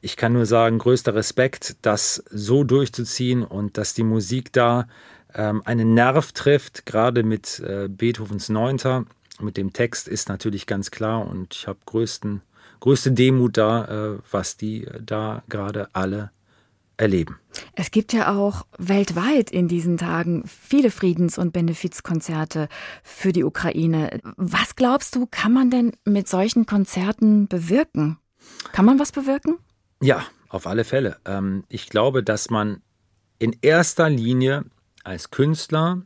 Ich 0.00 0.16
kann 0.16 0.32
nur 0.32 0.46
sagen, 0.46 0.78
größter 0.78 1.14
Respekt, 1.14 1.76
das 1.82 2.22
so 2.30 2.62
durchzuziehen 2.62 3.42
und 3.42 3.76
dass 3.78 3.94
die 3.94 4.04
Musik 4.04 4.52
da 4.52 4.86
ähm, 5.34 5.62
einen 5.64 5.94
Nerv 5.94 6.32
trifft, 6.32 6.86
gerade 6.86 7.22
mit 7.24 7.60
äh, 7.60 7.88
Beethovens 7.88 8.48
Neunter, 8.48 9.06
mit 9.40 9.56
dem 9.56 9.72
Text 9.72 10.08
ist 10.08 10.28
natürlich 10.28 10.66
ganz 10.66 10.90
klar 10.90 11.26
und 11.26 11.54
ich 11.54 11.66
habe 11.66 11.78
größten, 11.86 12.42
größte 12.80 13.12
Demut 13.12 13.56
da, 13.56 14.14
äh, 14.14 14.18
was 14.30 14.56
die 14.56 14.84
äh, 14.84 15.00
da 15.02 15.42
gerade 15.48 15.88
alle 15.92 16.30
erleben. 16.96 17.38
Es 17.74 17.90
gibt 17.90 18.12
ja 18.12 18.36
auch 18.36 18.66
weltweit 18.78 19.50
in 19.50 19.68
diesen 19.68 19.96
Tagen 19.96 20.44
viele 20.46 20.90
Friedens- 20.90 21.38
und 21.38 21.52
Benefizkonzerte 21.52 22.68
für 23.02 23.32
die 23.32 23.44
Ukraine. 23.44 24.20
Was 24.36 24.76
glaubst 24.76 25.14
du, 25.14 25.26
kann 25.30 25.52
man 25.52 25.70
denn 25.70 25.92
mit 26.04 26.28
solchen 26.28 26.66
Konzerten 26.66 27.46
bewirken? 27.46 28.18
Kann 28.72 28.84
man 28.84 28.98
was 28.98 29.12
bewirken? 29.12 29.58
Ja, 30.00 30.24
auf 30.48 30.66
alle 30.66 30.84
Fälle. 30.84 31.18
Ähm, 31.24 31.64
ich 31.68 31.88
glaube, 31.88 32.22
dass 32.22 32.50
man 32.50 32.82
in 33.38 33.56
erster 33.62 34.08
Linie 34.08 34.64
als 35.04 35.30
Künstler, 35.30 36.02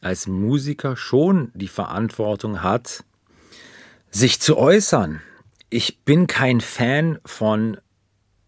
als 0.00 0.26
Musiker 0.26 0.96
schon 0.96 1.50
die 1.54 1.68
Verantwortung 1.68 2.62
hat, 2.62 3.04
sich 4.10 4.40
zu 4.40 4.56
äußern. 4.56 5.20
Ich 5.70 6.04
bin 6.04 6.26
kein 6.26 6.60
Fan 6.60 7.18
von 7.24 7.78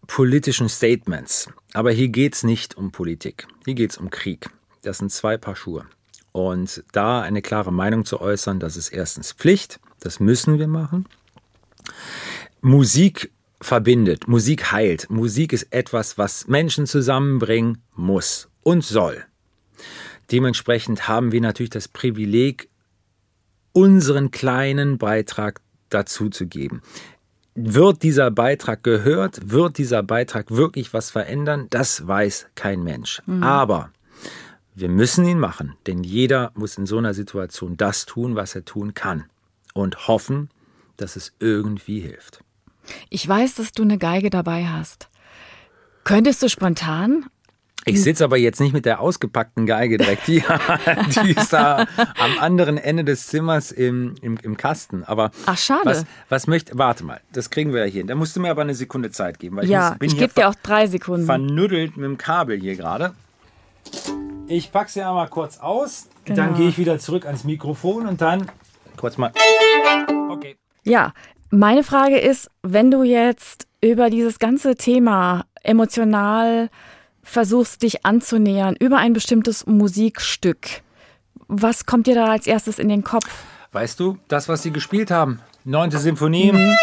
politischen 0.07 0.69
Statements, 0.69 1.49
aber 1.73 1.91
hier 1.91 2.07
geht 2.07 2.35
es 2.35 2.43
nicht 2.43 2.77
um 2.77 2.91
Politik, 2.91 3.47
hier 3.65 3.75
geht 3.75 3.91
es 3.91 3.97
um 3.97 4.09
Krieg. 4.09 4.49
Das 4.83 4.99
sind 4.99 5.11
zwei 5.11 5.37
Paar 5.37 5.55
Schuhe. 5.55 5.85
Und 6.31 6.83
da 6.91 7.21
eine 7.21 7.41
klare 7.41 7.73
Meinung 7.73 8.05
zu 8.05 8.21
äußern, 8.21 8.59
das 8.59 8.77
ist 8.77 8.89
erstens 8.89 9.33
Pflicht, 9.33 9.79
das 9.99 10.19
müssen 10.19 10.59
wir 10.59 10.67
machen. 10.67 11.05
Musik 12.61 13.31
verbindet, 13.59 14.27
Musik 14.27 14.71
heilt. 14.71 15.09
Musik 15.09 15.53
ist 15.53 15.67
etwas, 15.71 16.17
was 16.17 16.47
Menschen 16.47 16.85
zusammenbringen 16.85 17.81
muss 17.95 18.49
und 18.63 18.83
soll. 18.83 19.23
Dementsprechend 20.31 21.07
haben 21.07 21.31
wir 21.31 21.41
natürlich 21.41 21.69
das 21.69 21.87
Privileg, 21.87 22.69
unseren 23.71 24.31
kleinen 24.31 24.97
Beitrag 24.97 25.61
dazu 25.89 26.29
zu 26.29 26.47
geben. 26.47 26.81
Wird 27.55 28.03
dieser 28.03 28.29
Beitrag 28.29 28.83
gehört? 28.83 29.51
Wird 29.51 29.77
dieser 29.77 30.03
Beitrag 30.03 30.51
wirklich 30.51 30.93
was 30.93 31.09
verändern? 31.09 31.67
Das 31.69 32.05
weiß 32.05 32.47
kein 32.55 32.83
Mensch. 32.83 33.21
Aber 33.41 33.91
wir 34.75 34.89
müssen 34.89 35.25
ihn 35.25 35.39
machen, 35.39 35.75
denn 35.87 36.03
jeder 36.03 36.51
muss 36.53 36.77
in 36.77 36.85
so 36.85 36.99
einer 36.99 37.15
Situation 37.15 37.77
das 37.77 38.05
tun, 38.05 38.35
was 38.35 38.53
er 38.53 38.63
tun 38.63 38.93
kann 38.93 39.25
und 39.73 40.07
hoffen, 40.07 40.49
dass 40.97 41.15
es 41.15 41.33
irgendwie 41.39 41.99
hilft. 41.99 42.43
Ich 43.09 43.27
weiß, 43.27 43.55
dass 43.55 43.71
du 43.71 43.83
eine 43.83 43.97
Geige 43.97 44.29
dabei 44.29 44.65
hast. 44.67 45.09
Könntest 46.03 46.41
du 46.43 46.49
spontan? 46.49 47.25
Ich 47.85 48.01
sitze 48.03 48.25
aber 48.25 48.37
jetzt 48.37 48.59
nicht 48.59 48.73
mit 48.73 48.85
der 48.85 48.99
ausgepackten 48.99 49.65
Geige 49.65 49.97
direkt 49.97 50.25
hier. 50.25 50.43
Die 51.23 51.31
ist 51.31 51.53
da 51.53 51.85
am 52.19 52.37
anderen 52.39 52.77
Ende 52.77 53.05
des 53.05 53.27
Zimmers 53.27 53.71
im, 53.71 54.15
im, 54.21 54.37
im 54.43 54.57
Kasten. 54.57 55.05
Aber 55.05 55.31
Ach, 55.45 55.57
schade. 55.57 55.85
Was, 55.85 56.05
was 56.27 56.47
möchte. 56.47 56.77
Warte 56.77 57.05
mal, 57.05 57.21
das 57.31 57.49
kriegen 57.49 57.71
wir 57.73 57.85
ja 57.85 57.91
hier. 57.91 58.05
Da 58.05 58.15
musst 58.15 58.35
du 58.35 58.41
mir 58.41 58.51
aber 58.51 58.63
eine 58.63 58.75
Sekunde 58.75 59.09
Zeit 59.11 59.39
geben. 59.39 59.55
Weil 59.55 59.63
ich 59.65 59.69
Ja, 59.69 59.91
muss, 59.91 59.99
bin 59.99 60.09
ich 60.09 60.17
gebe 60.17 60.33
dir 60.33 60.49
auch 60.49 60.55
drei 60.55 60.87
Sekunden. 60.87 61.25
vernuddelt 61.25 61.95
mit 61.95 62.03
dem 62.05 62.17
Kabel 62.17 62.59
hier 62.59 62.75
gerade. 62.75 63.13
Ich 64.49 64.71
packe 64.71 64.91
sie 64.91 65.01
einmal 65.01 65.29
kurz 65.29 65.57
aus. 65.59 66.09
Dann 66.25 66.35
Genau. 66.35 66.57
gehe 66.57 66.67
ich 66.69 66.77
wieder 66.77 66.99
zurück 66.99 67.25
ans 67.25 67.45
Mikrofon 67.45 68.05
und 68.05 68.19
dann 68.19 68.51
kurz 68.97 69.17
mal. 69.17 69.31
Okay. 70.29 70.57
Ja, 70.83 71.13
meine 71.49 71.83
Frage 71.83 72.17
ist, 72.17 72.49
wenn 72.61 72.91
du 72.91 73.03
jetzt 73.03 73.67
über 73.81 74.09
dieses 74.09 74.39
ganze 74.39 74.75
Thema 74.75 75.45
emotional 75.63 76.69
versuchst, 77.23 77.81
dich 77.83 78.05
anzunähern, 78.05 78.75
über 78.79 78.97
ein 78.97 79.13
bestimmtes 79.13 79.65
Musikstück, 79.65 80.81
was 81.47 81.85
kommt 81.85 82.07
dir 82.07 82.15
da 82.15 82.31
als 82.31 82.47
erstes 82.47 82.79
in 82.79 82.89
den 82.89 83.03
Kopf? 83.03 83.27
Weißt 83.71 83.99
du, 83.99 84.17
das, 84.27 84.49
was 84.49 84.63
sie 84.63 84.71
gespielt 84.71 85.11
haben, 85.11 85.41
neunte 85.63 85.99
Symphonie. 85.99 86.51
Mhm. 86.51 86.75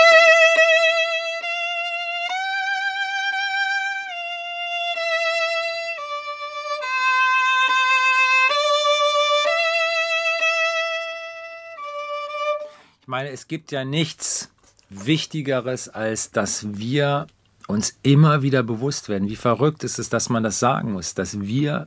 Ich 13.00 13.08
meine, 13.08 13.28
es 13.28 13.48
gibt 13.48 13.70
ja 13.70 13.84
nichts 13.84 14.50
Wichtigeres, 14.90 15.88
als 15.88 16.30
dass 16.30 16.78
wir 16.78 17.26
uns 17.66 17.98
immer 18.02 18.42
wieder 18.42 18.62
bewusst 18.62 19.08
werden, 19.08 19.28
wie 19.28 19.36
verrückt 19.36 19.84
ist 19.84 19.98
es, 19.98 20.08
dass 20.08 20.28
man 20.28 20.42
das 20.42 20.58
sagen 20.58 20.92
muss, 20.92 21.14
dass 21.14 21.40
wir 21.40 21.86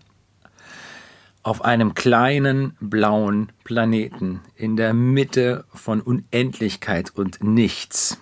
auf 1.43 1.63
einem 1.63 1.93
kleinen 1.93 2.75
blauen 2.79 3.51
Planeten 3.63 4.41
in 4.55 4.75
der 4.75 4.93
Mitte 4.93 5.65
von 5.73 6.01
Unendlichkeit 6.01 7.11
und 7.15 7.41
Nichts 7.43 8.17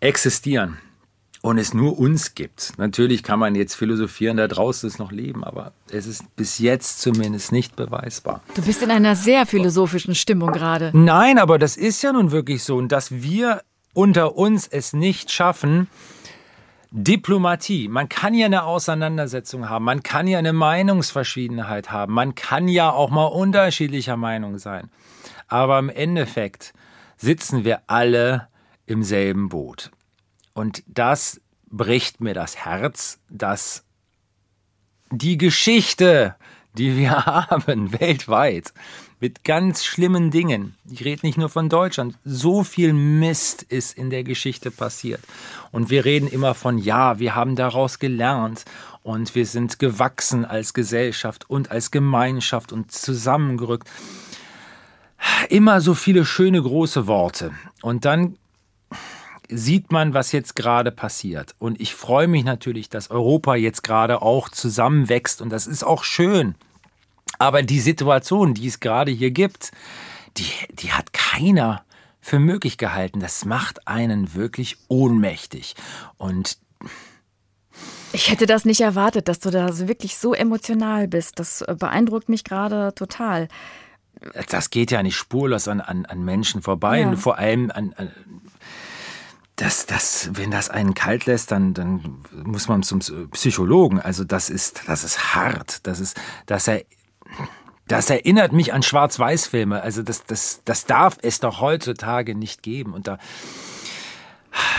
existieren 0.00 0.78
und 1.48 1.56
es 1.56 1.72
nur 1.72 1.98
uns 1.98 2.34
gibt. 2.34 2.74
Natürlich 2.76 3.22
kann 3.22 3.38
man 3.38 3.54
jetzt 3.54 3.74
philosophieren, 3.74 4.36
da 4.36 4.48
draußen 4.48 4.86
ist 4.86 4.98
noch 4.98 5.10
Leben, 5.10 5.44
aber 5.44 5.72
es 5.90 6.06
ist 6.06 6.36
bis 6.36 6.58
jetzt 6.58 7.00
zumindest 7.00 7.52
nicht 7.52 7.74
beweisbar. 7.74 8.42
Du 8.54 8.60
bist 8.60 8.82
in 8.82 8.90
einer 8.90 9.16
sehr 9.16 9.46
philosophischen 9.46 10.14
Stimmung 10.14 10.52
gerade. 10.52 10.90
Nein, 10.92 11.38
aber 11.38 11.58
das 11.58 11.78
ist 11.78 12.02
ja 12.02 12.12
nun 12.12 12.32
wirklich 12.32 12.62
so 12.64 12.76
und 12.76 12.92
dass 12.92 13.22
wir 13.22 13.62
unter 13.94 14.36
uns 14.36 14.66
es 14.66 14.92
nicht 14.92 15.32
schaffen, 15.32 15.88
Diplomatie. 16.90 17.88
Man 17.88 18.10
kann 18.10 18.34
ja 18.34 18.44
eine 18.44 18.64
Auseinandersetzung 18.64 19.70
haben, 19.70 19.86
man 19.86 20.02
kann 20.02 20.26
ja 20.26 20.38
eine 20.38 20.52
Meinungsverschiedenheit 20.52 21.90
haben, 21.90 22.12
man 22.12 22.34
kann 22.34 22.68
ja 22.68 22.90
auch 22.90 23.08
mal 23.08 23.24
unterschiedlicher 23.24 24.18
Meinung 24.18 24.58
sein. 24.58 24.90
Aber 25.46 25.78
im 25.78 25.88
Endeffekt 25.88 26.74
sitzen 27.16 27.64
wir 27.64 27.80
alle 27.86 28.48
im 28.84 29.02
selben 29.02 29.48
Boot. 29.48 29.90
Und 30.58 30.82
das 30.88 31.40
bricht 31.70 32.20
mir 32.20 32.34
das 32.34 32.56
Herz, 32.56 33.20
dass 33.30 33.84
die 35.12 35.38
Geschichte, 35.38 36.34
die 36.74 36.96
wir 36.96 37.26
haben 37.26 37.92
weltweit, 38.00 38.72
mit 39.20 39.44
ganz 39.44 39.84
schlimmen 39.84 40.32
Dingen. 40.32 40.74
Ich 40.90 41.04
rede 41.04 41.24
nicht 41.24 41.38
nur 41.38 41.48
von 41.48 41.68
Deutschland. 41.68 42.18
So 42.24 42.64
viel 42.64 42.92
Mist 42.92 43.62
ist 43.62 43.96
in 43.96 44.10
der 44.10 44.24
Geschichte 44.24 44.72
passiert. 44.72 45.20
Und 45.70 45.90
wir 45.90 46.04
reden 46.04 46.26
immer 46.26 46.56
von, 46.56 46.78
ja, 46.78 47.20
wir 47.20 47.36
haben 47.36 47.54
daraus 47.54 48.00
gelernt 48.00 48.64
und 49.04 49.36
wir 49.36 49.46
sind 49.46 49.78
gewachsen 49.78 50.44
als 50.44 50.74
Gesellschaft 50.74 51.48
und 51.48 51.70
als 51.70 51.92
Gemeinschaft 51.92 52.72
und 52.72 52.90
zusammengerückt. 52.90 53.88
Immer 55.50 55.80
so 55.80 55.94
viele 55.94 56.24
schöne 56.24 56.60
große 56.60 57.06
Worte. 57.06 57.52
Und 57.80 58.04
dann 58.04 58.36
sieht 59.48 59.92
man, 59.92 60.14
was 60.14 60.32
jetzt 60.32 60.54
gerade 60.54 60.90
passiert. 60.90 61.54
Und 61.58 61.80
ich 61.80 61.94
freue 61.94 62.28
mich 62.28 62.44
natürlich, 62.44 62.90
dass 62.90 63.10
Europa 63.10 63.54
jetzt 63.54 63.82
gerade 63.82 64.22
auch 64.22 64.48
zusammenwächst. 64.48 65.40
Und 65.40 65.50
das 65.50 65.66
ist 65.66 65.84
auch 65.84 66.04
schön. 66.04 66.54
Aber 67.38 67.62
die 67.62 67.80
Situation, 67.80 68.54
die 68.54 68.66
es 68.66 68.80
gerade 68.80 69.10
hier 69.10 69.30
gibt, 69.30 69.70
die, 70.36 70.50
die 70.72 70.92
hat 70.92 71.12
keiner 71.12 71.84
für 72.20 72.38
möglich 72.38 72.78
gehalten. 72.78 73.20
Das 73.20 73.44
macht 73.44 73.86
einen 73.88 74.34
wirklich 74.34 74.76
ohnmächtig. 74.88 75.74
Und 76.18 76.58
ich 78.12 78.30
hätte 78.30 78.46
das 78.46 78.64
nicht 78.64 78.80
erwartet, 78.80 79.28
dass 79.28 79.38
du 79.38 79.50
da 79.50 79.78
wirklich 79.86 80.16
so 80.16 80.34
emotional 80.34 81.08
bist. 81.08 81.38
Das 81.38 81.64
beeindruckt 81.78 82.28
mich 82.28 82.44
gerade 82.44 82.94
total. 82.94 83.48
Das 84.48 84.70
geht 84.70 84.90
ja 84.90 85.02
nicht 85.02 85.16
spurlos 85.16 85.68
an, 85.68 85.80
an, 85.80 86.04
an 86.06 86.24
Menschen 86.24 86.60
vorbei. 86.60 87.00
Ja. 87.00 87.08
Und 87.08 87.16
vor 87.18 87.38
allem 87.38 87.70
an, 87.70 87.94
an 87.96 88.10
das, 89.58 89.86
das, 89.86 90.30
wenn 90.34 90.50
das 90.50 90.70
einen 90.70 90.94
kalt 90.94 91.26
lässt, 91.26 91.50
dann, 91.50 91.74
dann 91.74 92.24
muss 92.44 92.68
man 92.68 92.82
zum 92.82 93.00
Psychologen. 93.32 94.00
Also 94.00 94.24
das 94.24 94.50
ist, 94.50 94.82
das 94.86 95.04
ist 95.04 95.34
hart. 95.34 95.86
Das 95.86 96.00
ist, 96.00 96.18
das 96.46 96.68
er 96.68 96.82
das 97.88 98.10
erinnert 98.10 98.52
mich 98.52 98.74
an 98.74 98.82
Schwarz-Weiß-Filme. 98.82 99.82
Also 99.82 100.02
das, 100.02 100.24
das, 100.24 100.60
das 100.64 100.84
darf 100.84 101.16
es 101.22 101.40
doch 101.40 101.60
heutzutage 101.62 102.34
nicht 102.34 102.62
geben. 102.62 102.92
Und 102.92 103.08
da, 103.08 103.18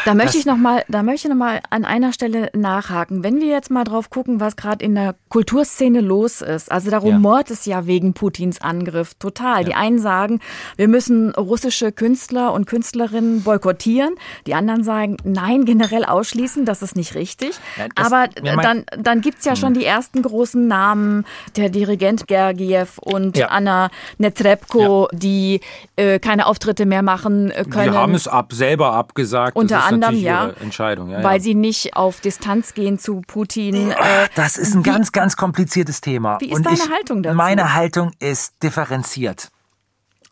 da 0.05 0.13
möchte 0.13 0.37
ich 0.37 0.45
noch 0.45 0.57
mal, 0.57 0.83
da 0.87 1.03
möchte 1.03 1.27
ich 1.27 1.33
noch 1.33 1.39
mal 1.39 1.61
an 1.69 1.85
einer 1.85 2.13
Stelle 2.13 2.49
nachhaken. 2.53 3.23
Wenn 3.23 3.39
wir 3.39 3.47
jetzt 3.47 3.69
mal 3.71 3.83
drauf 3.83 4.09
gucken, 4.09 4.39
was 4.39 4.55
gerade 4.55 4.83
in 4.83 4.95
der 4.95 5.15
Kulturszene 5.29 6.01
los 6.01 6.41
ist. 6.41 6.71
Also 6.71 6.89
darum 6.89 7.11
ja. 7.11 7.19
mord 7.19 7.51
es 7.51 7.65
ja 7.65 7.85
wegen 7.85 8.13
Putins 8.13 8.61
Angriff 8.61 9.13
total. 9.15 9.61
Ja. 9.61 9.63
Die 9.63 9.75
einen 9.75 9.99
sagen, 9.99 10.39
wir 10.75 10.87
müssen 10.87 11.31
russische 11.35 11.91
Künstler 11.91 12.53
und 12.53 12.65
Künstlerinnen 12.65 13.43
boykottieren. 13.43 14.15
Die 14.47 14.53
anderen 14.55 14.83
sagen, 14.83 15.17
nein, 15.23 15.65
generell 15.65 16.05
ausschließen, 16.05 16.65
das 16.65 16.81
ist 16.81 16.95
nicht 16.95 17.15
richtig. 17.15 17.51
Ja, 17.77 17.87
Aber 17.95 18.27
dann, 18.43 18.85
dann 18.97 19.21
gibt's 19.21 19.45
ja 19.45 19.55
schon 19.55 19.73
hm. 19.73 19.79
die 19.79 19.85
ersten 19.85 20.21
großen 20.21 20.67
Namen, 20.67 21.25
der 21.55 21.69
Dirigent 21.69 22.27
Gergiev 22.27 22.97
und 22.99 23.39
Anna 23.49 23.89
Netrebko, 24.17 25.09
die 25.11 25.61
äh, 25.95 26.19
keine 26.19 26.45
Auftritte 26.45 26.85
mehr 26.85 27.01
machen 27.01 27.51
äh, 27.51 27.65
können. 27.69 27.91
Die 27.91 27.97
haben 27.97 28.15
es 28.15 28.27
ab, 28.27 28.53
selber 28.53 28.93
abgesagt. 28.93 29.55
Und 29.55 29.68
unter 29.75 29.85
anderem, 29.85 30.15
ja, 30.15 30.49
Entscheidung. 30.61 31.09
Ja, 31.09 31.23
weil 31.23 31.37
ja. 31.37 31.43
sie 31.43 31.55
nicht 31.55 31.95
auf 31.95 32.21
Distanz 32.21 32.73
gehen 32.73 32.99
zu 32.99 33.21
Putin. 33.25 33.91
Äh, 33.91 33.95
das 34.35 34.57
ist 34.57 34.75
ein 34.75 34.85
wie, 34.85 34.89
ganz, 34.89 35.11
ganz 35.11 35.35
kompliziertes 35.35 36.01
Thema. 36.01 36.39
Wie 36.39 36.49
ist 36.49 36.55
Und 36.55 36.65
deine 36.65 36.77
ich, 36.77 36.89
Haltung 36.89 37.23
dazu? 37.23 37.35
Meine 37.35 37.73
Haltung 37.73 38.11
ist 38.19 38.61
differenziert. 38.63 39.51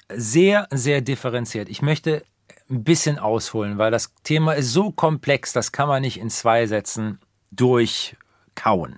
Sehr, 0.09 0.67
sehr 0.71 1.01
differenziert. 1.01 1.69
Ich 1.69 1.81
möchte 1.81 2.23
ein 2.69 2.83
bisschen 2.83 3.19
ausholen, 3.19 3.77
weil 3.77 3.91
das 3.91 4.13
Thema 4.23 4.53
ist 4.53 4.71
so 4.71 4.91
komplex, 4.91 5.53
das 5.53 5.71
kann 5.71 5.87
man 5.87 6.01
nicht 6.01 6.19
in 6.19 6.29
zwei 6.29 6.67
Sätzen 6.67 7.19
durchkauen. 7.51 8.97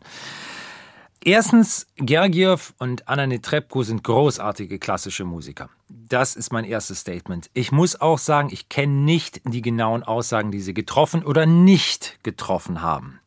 Erstens, 1.22 1.86
Gergiev 1.98 2.74
und 2.78 3.10
Anna 3.10 3.28
Netrebko 3.28 3.84
sind 3.84 4.06
großartige 4.06 4.80
klassische 4.80 5.26
Musiker. 5.26 5.70
Das 5.90 6.38
ist 6.38 6.54
mein 6.54 6.64
erstes 6.64 7.02
Statement. 7.02 7.50
Ich 7.54 7.74
muss 7.74 8.00
auch 8.00 8.18
sagen, 8.18 8.50
ich 8.52 8.70
kenne 8.70 8.94
nicht 8.94 9.42
die 9.44 9.62
genauen 9.62 10.04
Aussagen, 10.04 10.50
die 10.50 10.62
sie 10.62 10.74
getroffen 10.74 11.26
oder 11.26 11.46
nicht 11.46 12.20
getroffen 12.24 12.82
haben. 12.82 13.20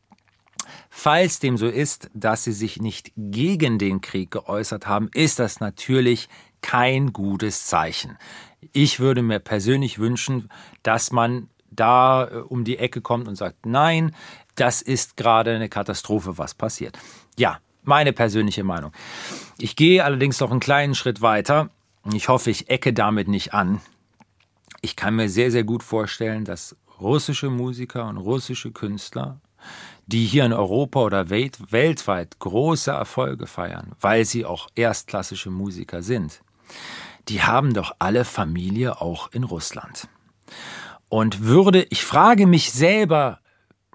Falls 0.89 1.39
dem 1.39 1.55
so 1.55 1.67
ist, 1.67 2.09
dass 2.15 2.43
sie 2.43 2.51
sich 2.51 2.81
nicht 2.81 3.11
gegen 3.15 3.77
den 3.77 4.01
Krieg 4.01 4.31
geäußert 4.31 4.87
haben, 4.87 5.09
ist 5.13 5.37
das 5.37 5.59
natürlich 5.59 6.29
kein 6.61 7.13
gutes 7.13 7.67
Zeichen. 7.67 8.17
Ich 8.71 8.99
würde 8.99 9.21
mir 9.21 9.39
persönlich 9.39 9.99
wünschen, 9.99 10.49
dass 10.81 11.11
man 11.11 11.49
da 11.69 12.25
äh, 12.25 12.35
um 12.37 12.63
die 12.63 12.77
Ecke 12.77 13.01
kommt 13.01 13.27
und 13.27 13.35
sagt, 13.35 13.65
nein, 13.65 14.15
das 14.55 14.81
ist 14.81 15.17
gerade 15.17 15.53
eine 15.53 15.69
Katastrophe, 15.69 16.37
was 16.37 16.53
passiert. 16.53 16.97
Ja, 17.37 17.59
meine 17.83 18.13
persönliche 18.13 18.63
Meinung. 18.63 18.91
Ich 19.57 19.75
gehe 19.75 20.03
allerdings 20.03 20.39
noch 20.39 20.51
einen 20.51 20.59
kleinen 20.59 20.95
Schritt 20.95 21.21
weiter. 21.21 21.69
Ich 22.13 22.27
hoffe, 22.27 22.49
ich 22.49 22.69
ecke 22.69 22.93
damit 22.93 23.27
nicht 23.27 23.53
an. 23.53 23.81
Ich 24.81 24.95
kann 24.95 25.15
mir 25.15 25.29
sehr, 25.29 25.51
sehr 25.51 25.63
gut 25.63 25.83
vorstellen, 25.83 26.43
dass 26.45 26.75
russische 26.99 27.49
Musiker 27.49 28.07
und 28.07 28.17
russische 28.17 28.71
Künstler, 28.71 29.39
die 30.07 30.25
hier 30.25 30.45
in 30.45 30.53
Europa 30.53 30.99
oder 30.99 31.29
weltweit 31.29 32.39
große 32.39 32.91
Erfolge 32.91 33.47
feiern, 33.47 33.93
weil 34.01 34.25
sie 34.25 34.45
auch 34.45 34.67
erstklassische 34.75 35.49
Musiker 35.49 36.01
sind, 36.01 36.41
die 37.29 37.41
haben 37.41 37.73
doch 37.73 37.95
alle 37.99 38.25
Familie 38.25 39.01
auch 39.01 39.31
in 39.31 39.43
Russland. 39.43 40.09
Und 41.07 41.43
würde, 41.43 41.83
ich 41.89 42.03
frage 42.03 42.47
mich 42.47 42.71
selber 42.71 43.39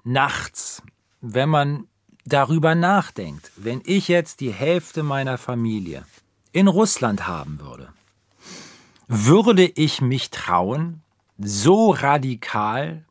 nachts, 0.03 0.81
wenn 1.21 1.49
man 1.49 1.87
darüber 2.29 2.75
nachdenkt, 2.75 3.51
wenn 3.55 3.81
ich 3.85 4.07
jetzt 4.07 4.39
die 4.39 4.51
Hälfte 4.51 5.03
meiner 5.03 5.37
Familie 5.37 6.03
in 6.51 6.67
Russland 6.67 7.27
haben 7.27 7.59
würde, 7.59 7.89
würde 9.07 9.65
ich 9.65 10.01
mich 10.01 10.29
trauen, 10.29 11.01
so 11.37 11.91
radikal 11.91 13.05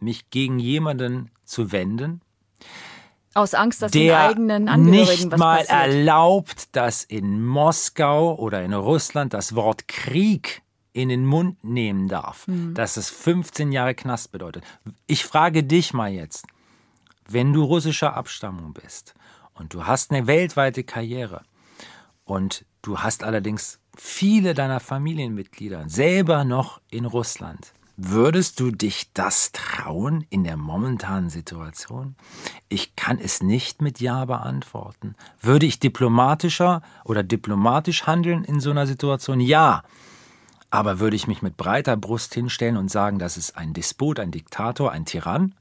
mich 0.00 0.30
gegen 0.30 0.58
jemanden 0.58 1.30
zu 1.44 1.72
wenden, 1.72 2.20
aus 3.34 3.52
Angst, 3.52 3.82
dass 3.82 3.90
der 3.90 4.20
eigenen 4.20 4.68
Angehörigen 4.68 5.10
nicht 5.10 5.32
was 5.32 5.38
mal 5.38 5.58
passiert. 5.58 5.78
erlaubt, 5.80 6.68
dass 6.76 7.02
in 7.02 7.44
Moskau 7.44 8.36
oder 8.36 8.62
in 8.62 8.72
Russland 8.72 9.34
das 9.34 9.56
Wort 9.56 9.88
Krieg 9.88 10.62
in 10.92 11.08
den 11.08 11.26
Mund 11.26 11.62
nehmen 11.64 12.06
darf, 12.06 12.46
mhm. 12.46 12.74
dass 12.74 12.96
es 12.96 13.10
15 13.10 13.72
Jahre 13.72 13.96
Knast 13.96 14.30
bedeutet. 14.30 14.62
Ich 15.08 15.24
frage 15.24 15.64
dich 15.64 15.92
mal 15.92 16.12
jetzt, 16.12 16.46
wenn 17.28 17.52
du 17.52 17.64
russischer 17.64 18.14
Abstammung 18.14 18.72
bist 18.72 19.14
und 19.54 19.74
du 19.74 19.86
hast 19.86 20.10
eine 20.10 20.26
weltweite 20.26 20.84
Karriere 20.84 21.42
und 22.24 22.64
du 22.82 22.98
hast 22.98 23.24
allerdings 23.24 23.78
viele 23.96 24.54
deiner 24.54 24.80
Familienmitglieder 24.80 25.88
selber 25.88 26.44
noch 26.44 26.80
in 26.90 27.04
Russland, 27.04 27.72
Würdest 27.96 28.58
du 28.58 28.72
dich 28.72 29.12
das 29.14 29.52
trauen 29.52 30.26
in 30.28 30.42
der 30.42 30.56
momentanen 30.56 31.30
Situation? 31.30 32.16
Ich 32.68 32.96
kann 32.96 33.20
es 33.20 33.40
nicht 33.40 33.82
mit 33.82 34.00
Ja 34.00 34.24
beantworten. 34.24 35.14
Würde 35.40 35.66
ich 35.66 35.78
diplomatischer 35.78 36.82
oder 37.04 37.22
diplomatisch 37.22 38.04
handeln 38.04 38.42
in 38.42 38.58
so 38.58 38.72
einer 38.72 38.88
Situation? 38.88 39.38
Ja. 39.38 39.84
Aber 40.70 40.98
würde 40.98 41.14
ich 41.14 41.28
mich 41.28 41.40
mit 41.40 41.56
breiter 41.56 41.96
Brust 41.96 42.34
hinstellen 42.34 42.76
und 42.76 42.90
sagen, 42.90 43.20
das 43.20 43.36
ist 43.36 43.56
ein 43.56 43.74
Despot, 43.74 44.18
ein 44.18 44.32
Diktator, 44.32 44.90
ein 44.90 45.04
Tyrann? 45.04 45.54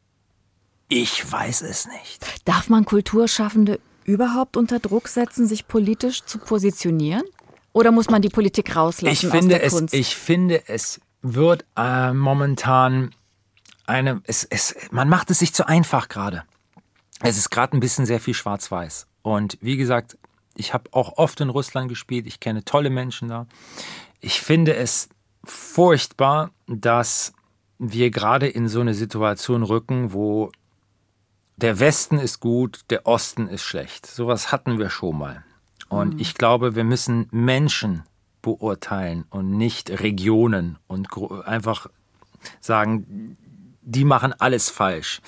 Ich 0.90 1.32
weiß 1.32 1.62
es 1.62 1.88
nicht. 1.88 2.26
Darf 2.46 2.70
man 2.70 2.86
Kulturschaffende 2.86 3.80
überhaupt 4.06 4.58
unter 4.58 4.80
Druck 4.80 5.08
setzen, 5.08 5.48
sich 5.48 5.68
politisch 5.68 6.24
zu 6.26 6.38
positionieren? 6.38 7.24
Oder 7.72 7.92
muss 7.92 8.10
man 8.10 8.22
die 8.22 8.30
Politik 8.30 8.76
rauslassen 8.76 9.14
ich 9.14 9.32
finde 9.32 9.56
aus 9.56 9.60
der 9.60 9.64
es, 9.64 9.74
Kunst? 9.74 9.94
Ich 9.94 10.16
finde, 10.16 10.68
es 10.68 11.02
wird 11.22 11.66
äh, 11.76 12.14
momentan 12.14 13.16
eine. 13.88 14.22
Es, 14.26 14.44
es, 14.44 14.76
man 14.92 15.10
macht 15.10 15.32
es 15.32 15.40
sich 15.40 15.54
zu 15.54 15.68
einfach 15.68 16.08
gerade. 16.08 16.44
Es 17.22 17.38
ist 17.38 17.50
gerade 17.50 17.76
ein 17.76 17.80
bisschen 17.80 18.06
sehr 18.06 18.20
viel 18.20 18.34
Schwarz-Weiß. 18.34 19.08
Und 19.24 19.58
wie 19.62 19.78
gesagt, 19.78 20.18
ich 20.56 20.74
habe 20.74 20.90
auch 20.92 21.18
oft 21.18 21.40
in 21.42 21.50
Russland 21.50 21.90
gespielt. 21.90 22.28
Ich 22.28 22.40
kenne 22.40 22.64
tolle 22.64 22.90
Menschen 22.90 23.30
da. 23.30 23.48
Ich 24.20 24.42
finde 24.42 24.76
es 24.76 25.10
furchtbar, 25.44 26.52
dass 26.68 27.34
wir 27.80 28.12
gerade 28.12 28.48
in 28.48 28.68
so 28.68 28.82
eine 28.82 28.94
Situation 28.94 29.64
rücken, 29.64 30.14
wo 30.14 30.52
der 31.58 31.80
Westen 31.80 32.18
ist 32.18 32.40
gut, 32.40 32.82
der 32.90 33.06
Osten 33.06 33.48
ist 33.48 33.64
schlecht. 33.64 34.06
Sowas 34.06 34.52
hatten 34.52 34.80
wir 34.80 34.90
schon 34.90 35.18
mal. 35.18 35.44
Und 35.90 36.20
ich 36.20 36.34
glaube, 36.34 36.76
wir 36.76 36.84
müssen 36.84 37.28
Menschen 37.32 38.04
beurteilen 38.42 39.26
und 39.30 39.52
nicht 39.52 39.90
Regionen 39.90 40.80
und 40.88 41.08
einfach 41.46 41.88
sagen, 42.60 43.38
die 43.82 44.06
machen 44.06 44.34
alles 44.38 44.70
falsch. 44.70 45.22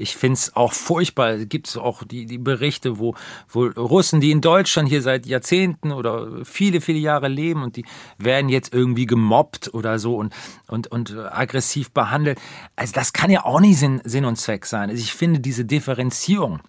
Ich 0.00 0.16
finde 0.16 0.34
es 0.34 0.56
auch 0.56 0.72
furchtbar. 0.72 1.36
Gibt 1.38 1.68
es 1.68 1.76
auch 1.76 2.02
die, 2.04 2.26
die 2.26 2.38
Berichte, 2.38 2.98
wo, 2.98 3.14
wo 3.48 3.66
Russen, 3.66 4.20
die 4.20 4.30
in 4.30 4.40
Deutschland 4.40 4.88
hier 4.88 5.02
seit 5.02 5.26
Jahrzehnten 5.26 5.92
oder 5.92 6.44
viele, 6.44 6.80
viele 6.80 6.98
Jahre 6.98 7.28
leben 7.28 7.62
und 7.62 7.76
die 7.76 7.84
werden 8.18 8.48
jetzt 8.48 8.72
irgendwie 8.72 9.06
gemobbt 9.06 9.72
oder 9.74 9.98
so 9.98 10.16
und, 10.16 10.34
und, 10.68 10.86
und 10.88 11.16
aggressiv 11.16 11.90
behandelt. 11.90 12.40
Also 12.76 12.92
das 12.94 13.12
kann 13.12 13.30
ja 13.30 13.44
auch 13.44 13.60
nicht 13.60 13.78
Sinn, 13.78 14.00
Sinn 14.04 14.24
und 14.24 14.36
Zweck 14.36 14.66
sein. 14.66 14.90
Also 14.90 15.02
ich 15.02 15.12
finde 15.12 15.40
diese 15.40 15.64
Differenzierung, 15.64 16.60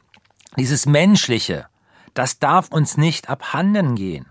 dieses 0.58 0.86
Menschliche, 0.86 1.68
das 2.14 2.40
darf 2.40 2.70
uns 2.70 2.98
nicht 2.98 3.30
abhanden 3.30 3.96
gehen. 3.96 4.26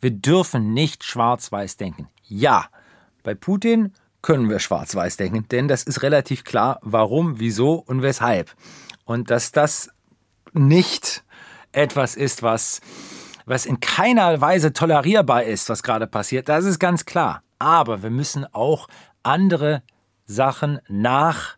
Wir 0.00 0.10
dürfen 0.10 0.74
nicht 0.74 1.04
schwarz-weiß 1.04 1.76
denken. 1.76 2.08
Ja, 2.24 2.66
bei 3.22 3.34
Putin 3.34 3.92
können 4.22 4.48
wir 4.48 4.60
schwarz-weiß 4.60 5.16
denken, 5.16 5.46
denn 5.50 5.68
das 5.68 5.82
ist 5.82 6.02
relativ 6.02 6.44
klar, 6.44 6.78
warum, 6.82 7.40
wieso 7.40 7.74
und 7.74 8.02
weshalb. 8.02 8.54
Und 9.04 9.30
dass 9.30 9.52
das 9.52 9.90
nicht 10.52 11.24
etwas 11.72 12.14
ist, 12.14 12.42
was, 12.42 12.80
was 13.46 13.66
in 13.66 13.80
keiner 13.80 14.40
Weise 14.40 14.72
tolerierbar 14.72 15.44
ist, 15.44 15.68
was 15.68 15.82
gerade 15.82 16.06
passiert, 16.06 16.48
das 16.48 16.64
ist 16.64 16.78
ganz 16.78 17.04
klar. 17.04 17.42
Aber 17.58 18.02
wir 18.02 18.10
müssen 18.10 18.46
auch 18.52 18.88
andere 19.22 19.82
Sachen 20.26 20.80
nach 20.88 21.56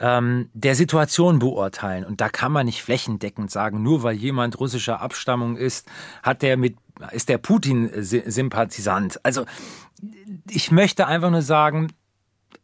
ähm, 0.00 0.48
der 0.54 0.74
Situation 0.74 1.38
beurteilen. 1.38 2.04
Und 2.04 2.20
da 2.20 2.28
kann 2.28 2.52
man 2.52 2.66
nicht 2.66 2.82
flächendeckend 2.82 3.50
sagen, 3.50 3.82
nur 3.82 4.02
weil 4.02 4.16
jemand 4.16 4.58
russischer 4.58 5.00
Abstammung 5.00 5.56
ist, 5.56 5.86
hat 6.22 6.42
der 6.42 6.56
mit, 6.56 6.76
ist 7.12 7.28
der 7.28 7.38
Putin-Sympathisant. 7.38 9.20
Also 9.24 9.44
ich 10.48 10.70
möchte 10.70 11.06
einfach 11.06 11.30
nur 11.30 11.42
sagen, 11.42 11.92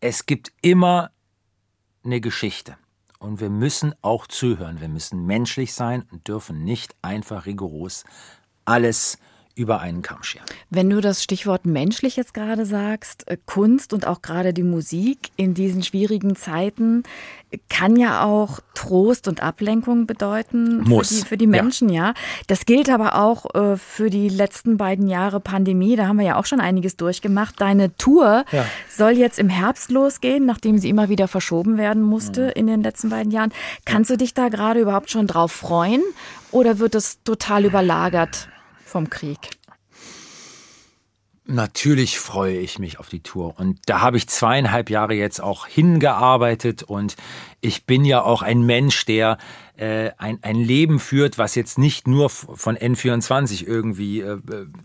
es 0.01 0.27
gibt 0.27 0.53
immer 0.63 1.11
eine 2.05 2.21
Geschichte. 2.21 2.77
Und 3.19 3.41
wir 3.41 3.51
müssen 3.51 3.95
auch 4.03 4.27
zuhören. 4.27 4.81
Wir 4.81 4.89
müssen 4.89 5.25
menschlich 5.27 5.73
sein 5.73 6.05
und 6.13 6.29
dürfen 6.29 6.65
nicht 6.65 6.95
einfach 7.03 7.47
rigoros 7.47 8.05
alles 8.67 9.19
über 9.57 9.81
einen 9.81 10.03
Kamm 10.03 10.23
scheren. 10.23 10.45
Wenn 10.69 10.91
du 10.91 11.01
das 11.01 11.23
Stichwort 11.23 11.65
menschlich 11.65 12.17
jetzt 12.17 12.35
gerade 12.35 12.67
sagst, 12.67 13.27
äh, 13.27 13.39
Kunst 13.47 13.95
und 13.95 14.07
auch 14.07 14.21
gerade 14.21 14.53
die 14.53 14.63
Musik 14.63 15.31
in 15.37 15.55
diesen 15.55 15.83
schwierigen 15.83 16.37
Zeiten 16.37 17.05
kann 17.71 17.97
ja 17.97 18.23
auch 18.23 18.61
Trost 18.75 19.29
und 19.29 19.43
Ablenkung 19.43 20.07
bedeuten 20.07 20.83
Muss. 20.83 21.09
Für, 21.09 21.15
die, 21.15 21.29
für 21.29 21.37
die 21.39 21.47
Menschen, 21.47 21.89
ja. 21.89 22.09
ja. 22.09 22.15
Das 22.49 22.67
gilt 22.67 22.91
aber 22.91 23.15
auch 23.15 23.55
äh, 23.55 23.79
für 23.79 24.11
die 24.11 24.29
letzten 24.29 24.77
beiden 24.77 25.09
Jahre 25.09 25.41
Pandemie. 25.41 25.97
Da 25.97 26.07
haben 26.07 26.19
wir 26.19 26.27
ja 26.27 26.37
auch 26.37 26.45
schon 26.45 26.61
einiges 26.61 26.99
durchgemacht. 26.99 27.59
Deine 27.59 27.97
Tour 27.97 28.45
ja. 28.53 28.67
soll 28.91 29.13
jetzt 29.13 29.39
im 29.39 29.49
Herbst 29.49 29.91
losgehen, 29.91 30.45
nachdem 30.45 30.77
sie 30.77 30.91
immer 30.91 31.09
wieder 31.09 31.29
verschoben 31.29 31.79
werden 31.79 32.03
musste 32.03 32.47
mhm. 32.47 32.53
in 32.57 32.67
den 32.67 32.83
letzten 32.83 33.09
beiden 33.09 33.33
Jahren. 33.33 33.53
Kannst 33.87 34.11
du 34.11 34.19
dich 34.19 34.35
da 34.35 34.51
gerade 34.51 34.81
überhaupt 34.81 35.11
schon 35.11 35.27
drauf 35.27 35.53
freuen 35.53 36.03
oder 36.51 36.79
wird 36.79 36.95
es 36.95 37.23
total 37.23 37.65
überlagert 37.65 38.49
vom 38.87 39.11
Krieg? 39.11 39.51
Natürlich 41.49 42.19
freue 42.19 42.59
ich 42.59 42.81
mich 42.81 42.99
auf 42.99 43.09
die 43.09 43.23
Tour. 43.23 43.55
Und 43.57 43.79
da 43.87 44.01
habe 44.01 44.17
ich 44.17 44.29
zweieinhalb 44.29 44.91
Jahre 44.91 45.15
jetzt 45.15 45.41
auch 45.41 45.67
hingearbeitet. 45.67 46.83
Und 46.83 47.15
ich 47.61 47.87
bin 47.87 48.05
ja 48.05 48.23
auch 48.23 48.43
ein 48.43 48.63
Mensch, 48.63 49.05
der 49.05 49.39
äh, 49.77 50.11
ein, 50.19 50.39
ein 50.43 50.57
Leben 50.57 50.99
führt, 50.99 51.39
was 51.39 51.55
jetzt 51.55 51.79
nicht 51.79 52.09
nur 52.09 52.31
von 52.31 52.77
N24 52.77 53.65
irgendwie. 53.65 54.23
Äh, 54.23 54.39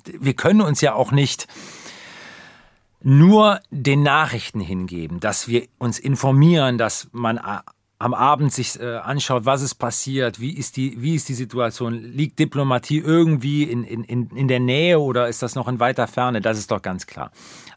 wir 0.06 0.34
können 0.36 0.62
uns 0.62 0.82
ja 0.82 0.94
auch 0.94 1.12
nicht 1.12 1.48
nur 3.02 3.60
den 3.72 4.04
Nachrichten 4.04 4.60
hingeben, 4.60 5.20
dass 5.20 5.48
wir 5.48 5.68
uns 5.80 5.98
informieren, 5.98 6.78
dass 6.78 7.08
man 7.12 7.40
am 8.02 8.16
Abend 8.16 8.52
sich 8.52 8.80
äh, 8.80 8.96
anschaut, 8.98 9.46
was 9.46 9.62
ist 9.62 9.76
passiert, 9.76 10.40
wie 10.40 10.58
ist 10.58 10.76
die, 10.76 11.00
wie 11.02 11.14
ist 11.14 11.30
die 11.30 11.36
Situation, 11.36 11.94
liegt 11.94 12.40
Diplomatie 12.40 12.98
irgendwie 12.98 13.64
in, 13.64 13.84
in, 13.84 14.04
in 14.04 14.48
der 14.48 14.60
Nähe 14.60 15.00
oder 15.00 15.28
ist 15.28 15.44
das 15.44 15.54
noch 15.54 15.68
in 15.68 15.80
weiter 15.80 16.08
Ferne, 16.08 16.42
das 16.42 16.58
ist 16.58 16.72
doch 16.72 16.82
ganz 16.82 17.06
klar. 17.06 17.32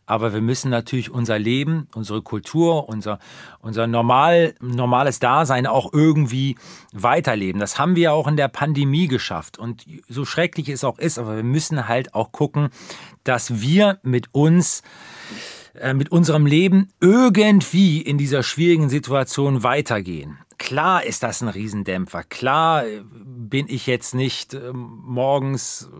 Aber 0.06 0.32
wir 0.32 0.40
müssen 0.40 0.70
natürlich 0.70 1.10
unser 1.10 1.38
Leben, 1.38 1.88
unsere 1.94 2.22
Kultur, 2.22 2.88
unser, 2.88 3.18
unser 3.60 3.86
normal, 3.86 4.54
normales 4.60 5.18
Dasein 5.18 5.66
auch 5.66 5.92
irgendwie 5.92 6.56
weiterleben. 6.92 7.60
Das 7.60 7.78
haben 7.78 7.94
wir 7.94 8.12
auch 8.14 8.26
in 8.26 8.36
der 8.36 8.48
Pandemie 8.48 9.08
geschafft. 9.08 9.58
Und 9.58 9.86
so 10.08 10.24
schrecklich 10.24 10.68
es 10.68 10.84
auch 10.84 10.98
ist, 10.98 11.18
aber 11.18 11.36
wir 11.36 11.42
müssen 11.42 11.88
halt 11.88 12.14
auch 12.14 12.32
gucken, 12.32 12.68
dass 13.24 13.60
wir 13.60 13.98
mit 14.02 14.28
uns 14.32 14.82
mit 15.94 16.12
unserem 16.12 16.46
Leben 16.46 16.92
irgendwie 17.00 18.00
in 18.00 18.18
dieser 18.18 18.42
schwierigen 18.42 18.88
Situation 18.88 19.62
weitergehen. 19.62 20.38
Klar 20.58 21.04
ist 21.04 21.22
das 21.22 21.42
ein 21.42 21.48
Riesendämpfer. 21.48 22.22
Klar 22.22 22.86
äh, 22.86 23.02
bin 23.04 23.66
ich 23.68 23.86
jetzt 23.86 24.14
nicht 24.14 24.54
äh, 24.54 24.72
morgens 24.72 25.90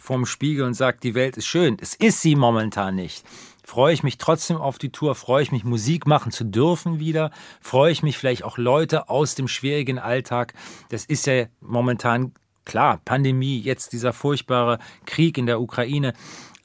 vorm 0.00 0.26
Spiegel 0.26 0.64
und 0.64 0.74
sage, 0.74 0.98
die 1.02 1.14
Welt 1.14 1.36
ist 1.36 1.46
schön. 1.46 1.76
Es 1.80 1.94
ist 1.94 2.22
sie 2.22 2.34
momentan 2.34 2.94
nicht. 2.94 3.24
Freue 3.62 3.94
ich 3.94 4.02
mich 4.02 4.18
trotzdem 4.18 4.58
auf 4.58 4.78
die 4.78 4.90
Tour, 4.90 5.14
freue 5.14 5.42
ich 5.42 5.52
mich, 5.52 5.64
Musik 5.64 6.06
machen 6.06 6.32
zu 6.32 6.44
dürfen 6.44 6.98
wieder, 6.98 7.30
freue 7.60 7.92
ich 7.92 8.02
mich 8.02 8.18
vielleicht 8.18 8.44
auch 8.44 8.58
Leute 8.58 9.08
aus 9.08 9.34
dem 9.34 9.48
schwierigen 9.48 9.98
Alltag. 9.98 10.52
Das 10.90 11.04
ist 11.06 11.26
ja 11.26 11.46
momentan 11.60 12.32
klar, 12.64 13.00
Pandemie, 13.04 13.58
jetzt 13.58 13.92
dieser 13.92 14.12
furchtbare 14.12 14.78
Krieg 15.06 15.38
in 15.38 15.46
der 15.46 15.60
Ukraine. 15.60 16.12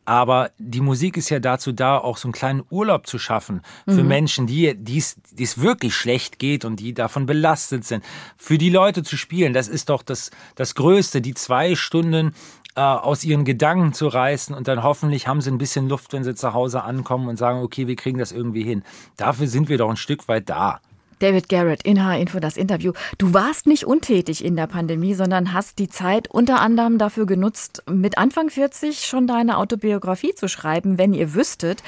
Aber 0.10 0.50
die 0.58 0.82
Musik 0.82 1.18
ist 1.18 1.30
ja 1.30 1.40
dazu 1.40 1.72
da, 1.72 2.00
auch 2.00 2.18
so 2.18 2.30
einen 2.30 2.34
kleinen 2.34 2.64
Urlaub 2.72 3.06
zu 3.06 3.20
schaffen 3.20 3.62
für 3.86 4.02
mhm. 4.02 4.08
Menschen, 4.08 4.48
die 4.48 4.66
es 4.98 5.62
wirklich 5.62 5.94
schlecht 5.94 6.40
geht 6.40 6.66
und 6.66 6.80
die 6.80 6.96
davon 6.96 7.28
belastet 7.28 7.86
sind. 7.86 8.04
Für 8.36 8.58
die 8.58 8.72
Leute 8.72 9.04
zu 9.04 9.18
spielen, 9.18 9.54
das 9.54 9.68
ist 9.68 9.90
doch 9.90 10.02
das, 10.02 10.32
das 10.56 10.74
Größte, 10.74 11.22
die 11.22 11.36
zwei 11.36 11.76
Stunden 11.76 12.34
äh, 12.76 12.82
aus 12.82 13.24
ihren 13.24 13.46
Gedanken 13.46 13.94
zu 13.94 14.08
reißen 14.08 14.56
und 14.56 14.68
dann 14.68 14.82
hoffentlich 14.82 15.28
haben 15.28 15.42
sie 15.42 15.52
ein 15.52 15.60
bisschen 15.60 15.88
Luft, 15.88 16.12
wenn 16.12 16.24
sie 16.24 16.34
zu 16.34 16.56
Hause 16.56 16.82
ankommen 16.82 17.28
und 17.28 17.38
sagen, 17.38 17.62
okay, 17.62 17.86
wir 17.86 17.96
kriegen 17.96 18.18
das 18.18 18.32
irgendwie 18.32 18.64
hin. 18.64 18.82
Dafür 19.16 19.46
sind 19.46 19.70
wir 19.70 19.78
doch 19.78 19.92
ein 19.92 19.96
Stück 19.96 20.28
weit 20.28 20.50
da. 20.50 20.82
David 21.20 21.50
Garrett 21.50 21.84
in 21.84 22.04
H-Info 22.04 22.40
das 22.40 22.58
Interview. 22.58 22.94
Du 23.18 23.34
warst 23.34 23.68
nicht 23.68 23.86
untätig 23.86 24.44
in 24.44 24.56
der 24.56 24.68
Pandemie, 24.68 25.14
sondern 25.14 25.54
hast 25.54 25.80
die 25.80 25.90
Zeit 25.90 26.30
unter 26.30 26.62
anderem 26.62 26.98
dafür 26.98 27.26
genutzt, 27.26 27.84
mit 27.90 28.18
Anfang 28.18 28.50
40 28.50 29.06
schon 29.06 29.28
deine 29.28 29.58
Autobiografie 29.58 30.34
zu 30.34 30.48
schreiben, 30.48 30.98
wenn 30.98 31.14
ihr 31.14 31.34
wüsstet. 31.34 31.84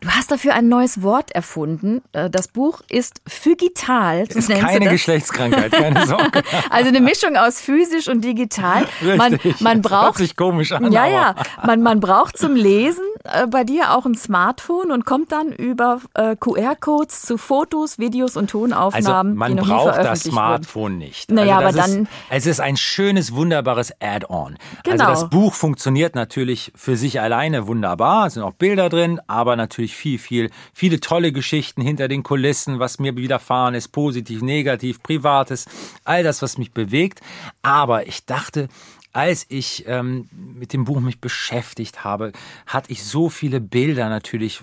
Du 0.00 0.08
hast 0.08 0.30
dafür 0.30 0.54
ein 0.54 0.68
neues 0.68 1.02
Wort 1.02 1.32
erfunden. 1.32 2.02
Äh, 2.12 2.30
das 2.30 2.48
Buch 2.48 2.82
ist 2.88 3.22
phygital. 3.26 4.26
Ist 4.28 4.50
keine 4.50 4.90
Geschlechtskrankheit, 4.90 5.72
keine 5.72 6.06
Sorge. 6.06 6.42
also 6.70 6.88
eine 6.88 7.00
Mischung 7.00 7.36
aus 7.36 7.60
physisch 7.60 8.08
und 8.08 8.24
digital. 8.24 8.86
Man, 9.16 9.38
man 9.60 9.82
braucht, 9.82 10.04
Hört 10.04 10.16
sich 10.16 10.36
komisch 10.36 10.72
an. 10.72 10.90
Ja, 10.92 11.06
ja. 11.06 11.34
Man, 11.64 11.82
man 11.82 12.00
braucht 12.00 12.36
zum 12.36 12.56
Lesen 12.56 13.04
äh, 13.24 13.46
bei 13.46 13.64
dir 13.64 13.94
auch 13.94 14.06
ein 14.06 14.14
Smartphone 14.14 14.90
und 14.90 15.06
kommt 15.06 15.32
dann 15.32 15.52
über 15.52 16.00
äh, 16.14 16.36
QR-Codes 16.36 17.22
zu 17.22 17.38
Fotos, 17.38 17.98
Videos 17.98 18.36
und 18.36 18.50
Ton 18.50 18.72
Tonaufnahmen, 18.74 19.32
also 19.32 19.38
man 19.38 19.52
die 19.52 19.56
noch 19.58 19.66
braucht 19.68 19.98
das 19.98 20.22
Smartphone 20.22 20.82
wurden. 20.92 20.98
nicht. 20.98 21.30
Naja, 21.30 21.58
also 21.58 21.78
aber 21.80 21.88
dann- 21.88 22.02
Ist, 22.02 22.08
es 22.30 22.46
ist 22.46 22.60
ein 22.60 22.76
schönes, 22.76 23.34
wunderbares 23.34 23.92
Add-on. 24.00 24.56
Genau. 24.82 25.04
Also 25.04 25.04
das 25.22 25.30
Buch 25.30 25.54
funktioniert 25.54 26.14
natürlich 26.14 26.72
für 26.74 26.96
sich 26.96 27.20
alleine 27.20 27.66
wunderbar. 27.66 28.26
Es 28.26 28.34
sind 28.34 28.42
auch 28.42 28.52
Bilder 28.52 28.88
drin, 28.88 29.20
aber 29.26 29.56
natürlich 29.56 29.94
viel, 29.96 30.18
viel, 30.18 30.50
viele 30.72 31.00
tolle 31.00 31.32
Geschichten 31.32 31.82
hinter 31.82 32.08
den 32.08 32.22
Kulissen, 32.22 32.78
was 32.78 32.98
mir 32.98 33.16
widerfahren 33.16 33.74
ist, 33.74 33.88
positiv, 33.88 34.42
negativ, 34.42 35.02
privates, 35.02 35.66
all 36.04 36.22
das, 36.22 36.42
was 36.42 36.58
mich 36.58 36.72
bewegt. 36.72 37.20
Aber 37.62 38.06
ich 38.06 38.26
dachte, 38.26 38.68
als 39.12 39.46
ich 39.48 39.84
ähm, 39.86 40.28
mit 40.32 40.72
dem 40.72 40.84
Buch 40.84 40.98
mich 40.98 41.20
beschäftigt 41.20 42.02
habe, 42.02 42.32
hatte 42.66 42.90
ich 42.90 43.04
so 43.04 43.28
viele 43.28 43.60
Bilder 43.60 44.08
natürlich 44.08 44.62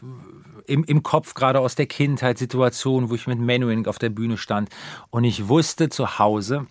im, 0.71 0.85
im 0.85 1.03
Kopf, 1.03 1.33
gerade 1.33 1.59
aus 1.59 1.75
der 1.75 1.85
Kindheit, 1.85 2.37
Situationen, 2.37 3.09
wo 3.09 3.15
ich 3.15 3.27
mit 3.27 3.39
Menuhin 3.39 3.85
auf 3.87 3.99
der 3.99 4.09
Bühne 4.09 4.37
stand. 4.37 4.69
Und 5.09 5.25
ich 5.25 5.49
wusste 5.49 5.89
zu 5.89 6.17
Hause, 6.17 6.65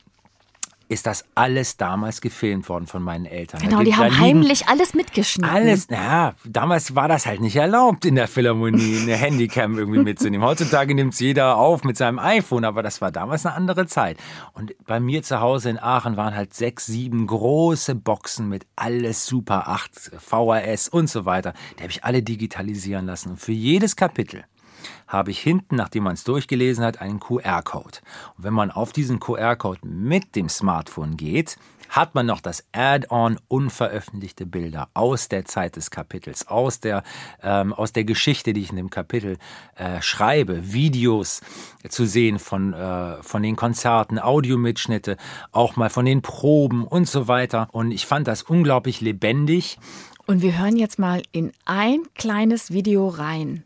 ist 0.91 1.07
das 1.07 1.25
alles 1.37 1.77
damals 1.77 2.21
gefilmt 2.21 2.69
worden 2.69 2.89
von 2.89 3.01
meinen 3.01 3.25
Eltern. 3.25 3.61
Genau, 3.61 3.83
die 3.85 3.95
haben 3.95 4.19
heimlich 4.19 4.67
alles 4.67 4.93
mitgeschnitten. 4.93 5.49
alles, 5.49 5.89
naja, 5.89 6.35
damals 6.45 6.97
war 6.97 7.07
das 7.07 7.27
halt 7.27 7.41
nicht 7.41 7.55
erlaubt, 7.55 8.05
in 8.05 8.17
der 8.17 8.27
Philharmonie 8.27 8.99
eine 9.03 9.15
Handycam 9.15 9.79
irgendwie 9.79 10.01
mitzunehmen. 10.01 10.45
Heutzutage 10.45 10.93
nimmt 10.97 11.15
es 11.15 11.21
jeder 11.21 11.57
auf 11.59 11.85
mit 11.85 11.97
seinem 11.97 12.19
iPhone, 12.19 12.65
aber 12.65 12.83
das 12.83 13.01
war 13.01 13.13
damals 13.13 13.47
eine 13.47 13.55
andere 13.55 13.87
Zeit. 13.87 14.19
Und 14.53 14.75
bei 14.85 14.99
mir 14.99 15.23
zu 15.23 15.41
Hause 15.41 15.71
in 15.71 15.79
Aachen 15.79 16.17
waren 16.17 16.35
halt 16.35 16.55
sechs, 16.55 16.87
sieben 16.87 17.25
große 17.29 17.95
Boxen 17.95 18.49
mit 18.49 18.67
alles 18.75 19.27
Super 19.27 19.69
8, 19.69 20.11
VHS 20.19 20.89
und 20.89 21.09
so 21.09 21.25
weiter. 21.25 21.55
Die 21.79 21.83
habe 21.85 21.93
ich 21.93 22.03
alle 22.03 22.25
digitalisieren 22.25 23.07
lassen. 23.07 23.31
Und 23.31 23.41
für 23.41 23.53
jedes 23.53 23.95
Kapitel 23.95 24.45
habe 25.11 25.33
ich 25.33 25.41
hinten, 25.41 25.77
nachdem 25.77 26.05
man 26.05 26.15
es 26.15 26.25
durchgelesen 26.25 26.85
hat, 26.85 27.01
einen 27.01 27.21
QR-Code. 27.21 27.99
Und 28.37 28.45
wenn 28.45 28.55
man 28.55 28.71
auf 28.71 28.93
diesen 28.93 29.21
QR-Code 29.21 29.81
mit 29.83 30.37
dem 30.37 30.49
Smartphone 30.49 31.17
geht, 31.17 31.59
hat 31.91 32.15
man 32.15 32.25
noch 32.25 32.41
das 32.41 32.65
Add-on 32.73 33.39
unveröffentlichte 33.49 34.47
Bilder 34.47 34.89
aus 34.95 35.29
der 35.29 35.45
Zeit 35.45 35.77
des 35.77 35.91
Kapitels, 35.91 36.47
aus 36.47 36.79
der, 36.79 37.03
ähm, 37.43 37.73
aus 37.73 37.93
der 37.93 38.05
Geschichte, 38.05 38.53
die 38.53 38.63
ich 38.63 38.71
in 38.71 38.77
dem 38.77 38.91
Kapitel 38.91 39.39
äh, 39.75 40.01
schreibe, 40.01 40.73
Videos 40.73 41.41
zu 41.89 42.07
sehen 42.07 42.39
von, 42.39 42.73
äh, 42.73 43.23
von 43.23 43.43
den 43.43 43.57
Konzerten, 43.57 44.21
Audiomitschnitte, 44.21 45.17
auch 45.51 45.75
mal 45.75 45.91
von 45.91 46.05
den 46.05 46.23
Proben 46.23 46.87
und 46.87 47.09
so 47.09 47.27
weiter. 47.27 47.69
Und 47.73 47.91
ich 47.91 48.07
fand 48.07 48.29
das 48.29 48.43
unglaublich 48.43 49.01
lebendig. 49.01 49.79
Und 50.27 50.43
wir 50.43 50.57
hören 50.59 50.77
jetzt 50.77 51.01
mal 51.01 51.23
in 51.33 51.51
ein 51.65 52.03
kleines 52.15 52.71
Video 52.71 53.09
rein. 53.09 53.65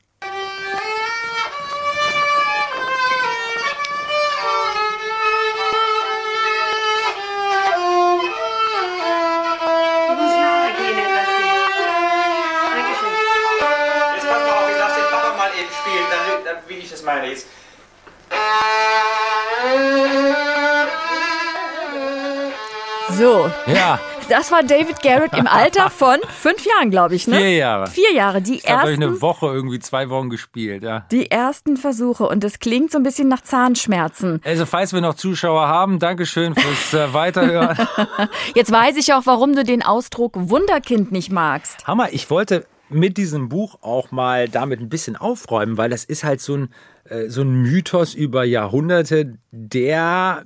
So, 23.16 23.48
Ja, 23.72 24.00
das 24.28 24.50
war 24.50 24.64
David 24.64 25.00
Garrett 25.00 25.34
im 25.34 25.46
Alter 25.46 25.88
von 25.88 26.16
fünf 26.28 26.66
Jahren, 26.66 26.90
glaube 26.90 27.14
ich, 27.14 27.28
ne? 27.28 27.36
vier 27.36 27.52
Jahre. 27.52 27.86
Vier 27.86 28.12
Jahre, 28.12 28.42
die 28.42 28.56
Ich 28.56 28.68
habe 28.68 28.88
ersten, 28.88 29.02
eine 29.04 29.22
Woche, 29.22 29.46
irgendwie 29.46 29.78
zwei 29.78 30.10
Wochen 30.10 30.30
gespielt, 30.30 30.82
ja. 30.82 31.06
die 31.12 31.30
ersten 31.30 31.76
Versuche. 31.76 32.26
Und 32.26 32.42
es 32.42 32.58
klingt 32.58 32.90
so 32.90 32.98
ein 32.98 33.04
bisschen 33.04 33.28
nach 33.28 33.42
Zahnschmerzen. 33.42 34.40
Also, 34.44 34.66
falls 34.66 34.92
wir 34.92 35.00
noch 35.00 35.14
Zuschauer 35.14 35.68
haben, 35.68 36.00
Dankeschön 36.00 36.54
fürs 36.54 36.94
äh, 36.94 37.12
Weiterhören. 37.14 37.76
Jetzt 38.54 38.72
weiß 38.72 38.96
ich 38.96 39.12
auch, 39.12 39.26
warum 39.26 39.54
du 39.54 39.62
den 39.62 39.82
Ausdruck 39.82 40.32
Wunderkind 40.34 41.12
nicht 41.12 41.30
magst. 41.30 41.86
Hammer, 41.86 42.12
ich 42.12 42.30
wollte 42.30 42.66
mit 42.88 43.16
diesem 43.16 43.48
Buch 43.48 43.78
auch 43.82 44.10
mal 44.10 44.48
damit 44.48 44.80
ein 44.80 44.88
bisschen 44.88 45.16
aufräumen, 45.16 45.76
weil 45.76 45.90
das 45.90 46.04
ist 46.04 46.24
halt 46.24 46.40
so 46.40 46.56
ein, 46.56 46.68
äh, 47.04 47.28
so 47.28 47.42
ein 47.42 47.52
Mythos 47.62 48.14
über 48.14 48.44
Jahrhunderte, 48.44 49.38
der, 49.50 50.44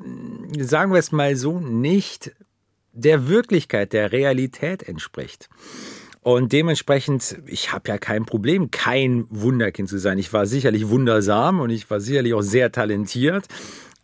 sagen 0.58 0.92
wir 0.92 0.98
es 0.98 1.12
mal 1.12 1.36
so, 1.36 1.58
nicht 1.60 2.32
der 2.98 3.28
Wirklichkeit, 3.28 3.92
der 3.92 4.12
Realität 4.12 4.82
entspricht. 4.82 5.48
Und 6.20 6.52
dementsprechend, 6.52 7.38
ich 7.46 7.72
habe 7.72 7.88
ja 7.88 7.98
kein 7.98 8.26
Problem, 8.26 8.70
kein 8.70 9.26
Wunderkind 9.30 9.88
zu 9.88 9.98
sein. 9.98 10.18
Ich 10.18 10.32
war 10.32 10.46
sicherlich 10.46 10.88
wundersam 10.88 11.60
und 11.60 11.70
ich 11.70 11.88
war 11.90 12.00
sicherlich 12.00 12.34
auch 12.34 12.42
sehr 12.42 12.72
talentiert. 12.72 13.46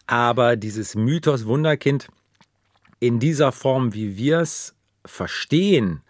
Aber 0.07 0.57
dieses 0.57 0.94
Mythos 0.94 1.46
Wunderkind 1.46 2.09
in 3.00 3.18
dieser 3.18 3.52
Form, 3.52 3.94
wie 3.94 4.16
wir 4.16 4.38
es 4.38 4.74
verstehen 5.04 6.00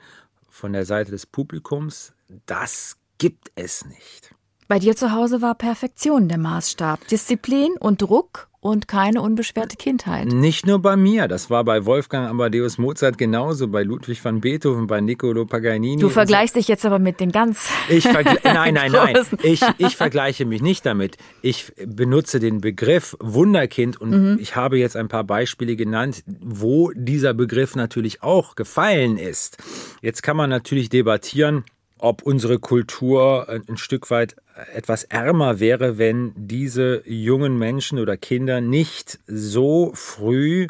von 0.49 0.73
der 0.73 0.85
Seite 0.85 1.11
des 1.11 1.27
Publikums, 1.27 2.13
das 2.47 2.97
gibt 3.19 3.51
es 3.57 3.85
nicht. 3.87 4.34
Bei 4.67 4.79
dir 4.79 4.97
zu 4.97 5.13
Hause 5.13 5.43
war 5.43 5.55
Perfektion 5.55 6.29
der 6.29 6.39
Maßstab. 6.39 7.07
Disziplin 7.09 7.73
und 7.81 8.01
Druck 8.01 8.49
und 8.61 8.89
keine 8.89 9.21
unbeschwerte 9.21 9.77
Kindheit. 9.77 10.29
Nicht 10.29 10.67
nur 10.67 10.79
bei 10.81 10.97
mir, 10.97 11.29
das 11.29 11.51
war 11.51 11.65
bei 11.65 11.85
Wolfgang 11.85 12.31
Amadeus 12.31 12.79
Mozart 12.79 13.19
genauso, 13.19 13.69
bei 13.69 13.83
Ludwig 13.83 14.25
van 14.25 14.41
Beethoven, 14.41 14.87
bei 14.87 15.03
Niccolo 15.03 15.45
Paganini. 15.45 16.01
Du 16.01 16.07
und 16.07 16.13
so. 16.13 16.15
vergleichst 16.15 16.57
dich 16.57 16.67
jetzt 16.67 16.87
aber 16.87 16.99
mit 16.99 17.21
den 17.21 17.31
ganz. 17.31 17.69
Ich 17.91 18.05
nein, 18.45 18.73
nein, 18.73 18.91
nein. 18.91 19.19
Ich, 19.43 19.61
ich 19.77 19.97
vergleiche 19.97 20.47
mich 20.47 20.63
nicht 20.63 20.87
damit. 20.87 21.19
Ich 21.43 21.75
benutze 21.85 22.41
den 22.41 22.63
Begriff 22.63 23.15
Wunderkind 23.21 24.01
und 24.01 24.11
Mhm. 24.15 24.39
ich 24.41 24.57
habe 24.57 24.79
jetzt 24.79 24.97
ein 24.97 25.09
paar 25.09 25.25
Beispiele 25.25 25.77
genannt, 25.77 26.25
wo 26.27 26.91
dieser 26.95 27.35
Begriff 27.35 27.77
natürlich 27.77 28.23
auch 28.23 28.55
gefallen 28.55 29.19
ist. 29.19 29.59
Jetzt 30.01 30.23
kann 30.23 30.39
man 30.39 30.49
natürlich 30.49 30.89
debattieren, 30.89 31.65
ob 32.05 32.23
unsere 32.23 32.59
Kultur 32.59 33.49
ein 33.49 33.63
ein 33.67 33.79
Stück 33.79 34.11
weit 34.11 34.37
etwas 34.75 35.05
ärmer 35.05 35.59
wäre, 35.59 35.97
wenn 35.97 36.33
diese 36.37 37.03
jungen 37.09 37.59
Menschen 37.59 37.99
oder 37.99 38.19
Kinder 38.19 38.61
nicht 38.61 39.21
so 39.27 39.91
früh 39.95 40.67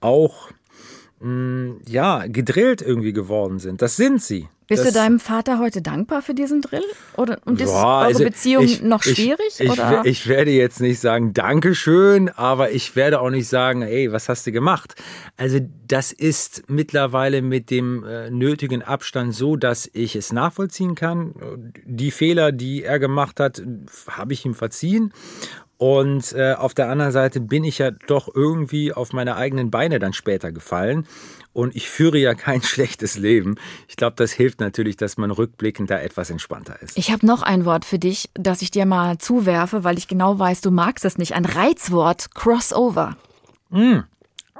auch 0.00 0.50
mh, 1.20 1.76
ja 1.88 2.24
gedrillt 2.26 2.82
irgendwie 2.82 3.12
geworden 3.12 3.58
sind. 3.58 3.82
Das 3.82 3.96
sind 3.96 4.22
sie. 4.22 4.48
Bist 4.70 4.84
das, 4.84 4.92
du 4.92 4.98
deinem 4.98 5.18
Vater 5.18 5.58
heute 5.60 5.80
dankbar 5.80 6.20
für 6.20 6.34
diesen 6.34 6.60
Drill? 6.60 6.82
Oder 7.16 7.38
und 7.46 7.58
ist 7.58 7.70
ja, 7.70 8.00
eure 8.00 8.04
also 8.04 8.22
Beziehung 8.24 8.64
ich- 8.64 8.82
noch 8.82 9.02
ich- 9.06 9.14
schwierig? 9.16 9.58
Ich, 9.58 9.70
oder? 9.70 10.02
ich 10.04 10.26
werde 10.28 10.50
jetzt 10.50 10.82
nicht 10.82 11.00
sagen, 11.00 11.32
Dankeschön, 11.32 12.28
aber 12.28 12.70
ich 12.72 12.94
werde 12.94 13.20
auch 13.22 13.30
nicht 13.30 13.48
sagen, 13.48 13.80
ey, 13.80 14.12
was 14.12 14.28
hast 14.28 14.46
du 14.46 14.52
gemacht? 14.52 14.94
Also 15.38 15.58
das 15.86 16.12
ist 16.12 16.64
mittlerweile 16.68 17.40
mit 17.40 17.70
dem 17.70 18.04
äh, 18.04 18.28
nötigen 18.30 18.82
Abstand 18.82 19.34
so, 19.34 19.56
dass 19.56 19.88
ich 19.94 20.14
es 20.16 20.34
nachvollziehen 20.34 20.94
kann. 20.94 21.72
Die 21.86 22.10
Fehler, 22.10 22.52
die 22.52 22.82
er 22.84 22.98
gemacht 22.98 23.40
hat, 23.40 23.62
habe 24.10 24.34
ich 24.34 24.44
ihm 24.44 24.54
verziehen. 24.54 25.14
Und 25.78 26.32
äh, 26.32 26.54
auf 26.54 26.74
der 26.74 26.90
anderen 26.90 27.12
Seite 27.12 27.40
bin 27.40 27.62
ich 27.62 27.78
ja 27.78 27.92
doch 27.92 28.28
irgendwie 28.34 28.92
auf 28.92 29.12
meine 29.12 29.36
eigenen 29.36 29.70
Beine 29.70 30.00
dann 30.00 30.12
später 30.12 30.50
gefallen. 30.50 31.06
Und 31.52 31.76
ich 31.76 31.88
führe 31.88 32.18
ja 32.18 32.34
kein 32.34 32.62
schlechtes 32.62 33.16
Leben. 33.16 33.54
Ich 33.86 33.96
glaube, 33.96 34.16
das 34.16 34.32
hilft 34.32 34.60
natürlich, 34.60 34.96
dass 34.96 35.16
man 35.16 35.30
rückblickend 35.30 35.88
da 35.88 36.00
etwas 36.00 36.30
entspannter 36.30 36.82
ist. 36.82 36.98
Ich 36.98 37.12
habe 37.12 37.24
noch 37.24 37.42
ein 37.42 37.64
Wort 37.64 37.84
für 37.84 38.00
dich, 38.00 38.28
das 38.34 38.60
ich 38.60 38.72
dir 38.72 38.86
mal 38.86 39.18
zuwerfe, 39.18 39.84
weil 39.84 39.98
ich 39.98 40.08
genau 40.08 40.36
weiß, 40.36 40.60
du 40.62 40.72
magst 40.72 41.04
es 41.04 41.16
nicht. 41.16 41.34
Ein 41.34 41.44
Reizwort, 41.44 42.34
Crossover. 42.34 43.16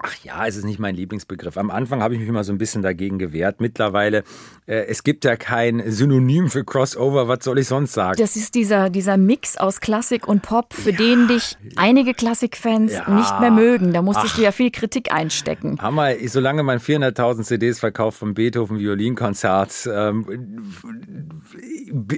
Ach 0.01 0.15
ja, 0.23 0.47
es 0.47 0.57
ist 0.57 0.65
nicht 0.65 0.79
mein 0.79 0.95
Lieblingsbegriff. 0.95 1.57
Am 1.57 1.71
Anfang 1.71 2.03
habe 2.03 2.15
ich 2.15 2.21
mich 2.21 2.29
immer 2.29 2.45
so 2.45 2.53
ein 2.53 2.59
bisschen 2.59 2.83
dagegen 2.83 3.19
gewehrt. 3.19 3.61
Mittlerweile, 3.61 4.23
äh, 4.67 4.85
es 4.87 5.03
gibt 5.03 5.25
ja 5.25 5.37
kein 5.37 5.83
Synonym 5.91 6.51
für 6.51 6.65
Crossover. 6.65 7.27
Was 7.27 7.43
soll 7.43 7.59
ich 7.59 7.67
sonst 7.67 7.95
sagen? 7.95 8.17
Das 8.21 8.37
ist 8.37 8.55
dieser, 8.55 8.91
dieser 8.91 9.17
Mix 9.17 9.57
aus 9.57 9.81
Klassik 9.81 10.29
und 10.29 10.43
Pop, 10.43 10.73
für 10.73 10.93
den 10.93 11.27
dich 11.27 11.57
einige 11.77 12.15
Klassikfans 12.15 12.93
Ja. 12.93 13.11
nicht 13.11 13.41
mehr 13.41 13.51
mögen. 13.51 13.93
Da 13.93 14.03
musstest 14.03 14.39
du 14.39 14.43
ja 14.43 14.53
viel 14.53 14.71
Kritik 14.71 15.13
einstecken. 15.13 15.79
Hammer, 15.81 16.13
solange 16.27 16.63
man 16.63 16.79
400.000 16.79 17.43
CDs 17.43 17.81
verkauft 17.81 18.19
vom 18.19 18.35
Beethoven 18.35 18.79
Violinkonzert 18.79 19.89
ähm, 19.93 20.25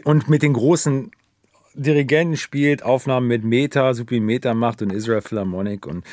und 0.04 0.28
mit 0.28 0.42
den 0.42 0.52
großen 0.52 1.10
Dirigenten 1.74 2.36
spielt, 2.36 2.82
Aufnahmen 2.82 3.26
mit 3.28 3.44
Meta, 3.44 3.94
Supi 3.94 4.20
Meta 4.20 4.54
macht 4.54 4.82
und 4.82 4.92
Israel 4.92 5.22
Philharmonic 5.22 5.86
und 5.86 6.04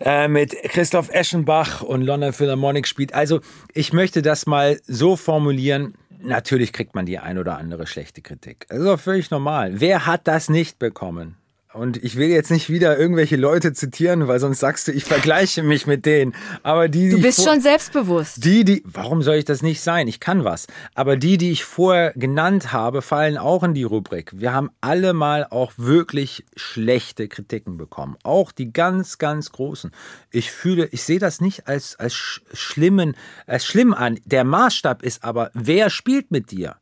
äh, 0.00 0.28
mit 0.28 0.54
Christoph 0.64 1.10
Eschenbach 1.10 1.82
und 1.82 2.02
London 2.02 2.32
Philharmonic 2.32 2.86
spielt. 2.86 3.14
Also 3.14 3.40
ich 3.74 3.92
möchte 3.92 4.22
das 4.22 4.46
mal 4.46 4.80
so 4.86 5.16
formulieren. 5.16 5.94
Natürlich 6.22 6.72
kriegt 6.72 6.94
man 6.94 7.06
die 7.06 7.18
ein 7.18 7.38
oder 7.38 7.56
andere 7.58 7.86
schlechte 7.86 8.20
Kritik. 8.20 8.66
Das 8.68 8.78
ist 8.78 8.84
doch 8.84 9.00
völlig 9.00 9.30
normal. 9.30 9.80
Wer 9.80 10.06
hat 10.06 10.26
das 10.26 10.48
nicht 10.48 10.78
bekommen? 10.78 11.36
Und 11.72 11.96
ich 12.02 12.16
will 12.16 12.28
jetzt 12.28 12.50
nicht 12.50 12.68
wieder 12.68 12.98
irgendwelche 12.98 13.36
Leute 13.36 13.72
zitieren, 13.72 14.26
weil 14.26 14.40
sonst 14.40 14.58
sagst 14.60 14.88
du, 14.88 14.92
ich 14.92 15.04
vergleiche 15.04 15.62
mich 15.62 15.86
mit 15.86 16.04
denen. 16.04 16.34
Aber 16.62 16.88
die, 16.88 17.04
die 17.04 17.10
Du 17.10 17.20
bist 17.22 17.44
schon 17.44 17.60
selbstbewusst. 17.60 18.44
die, 18.44 18.64
die, 18.64 18.82
warum 18.84 19.22
soll 19.22 19.36
ich 19.36 19.44
das 19.44 19.62
nicht 19.62 19.80
sein? 19.80 20.08
Ich 20.08 20.18
kann 20.18 20.42
was. 20.44 20.66
Aber 20.94 21.16
die, 21.16 21.38
die 21.38 21.52
ich 21.52 21.64
vorher 21.64 22.12
genannt 22.16 22.72
habe, 22.72 23.02
fallen 23.02 23.38
auch 23.38 23.62
in 23.62 23.74
die 23.74 23.84
Rubrik. 23.84 24.32
Wir 24.34 24.52
haben 24.52 24.70
alle 24.80 25.12
mal 25.12 25.46
auch 25.48 25.72
wirklich 25.76 26.44
schlechte 26.56 27.28
Kritiken 27.28 27.76
bekommen. 27.76 28.16
Auch 28.24 28.50
die 28.52 28.72
ganz, 28.72 29.18
ganz 29.18 29.52
großen. 29.52 29.92
Ich 30.32 30.50
fühle, 30.50 30.86
ich 30.86 31.04
sehe 31.04 31.18
das 31.20 31.40
nicht 31.40 31.68
als, 31.68 31.94
als 31.96 32.14
sch- 32.14 32.40
schlimmen, 32.52 33.16
als 33.46 33.64
schlimm 33.64 33.94
an. 33.94 34.18
Der 34.24 34.42
Maßstab 34.44 35.02
ist 35.02 35.22
aber, 35.22 35.50
wer 35.54 35.88
spielt 35.90 36.30
mit 36.32 36.50
dir? 36.50 36.76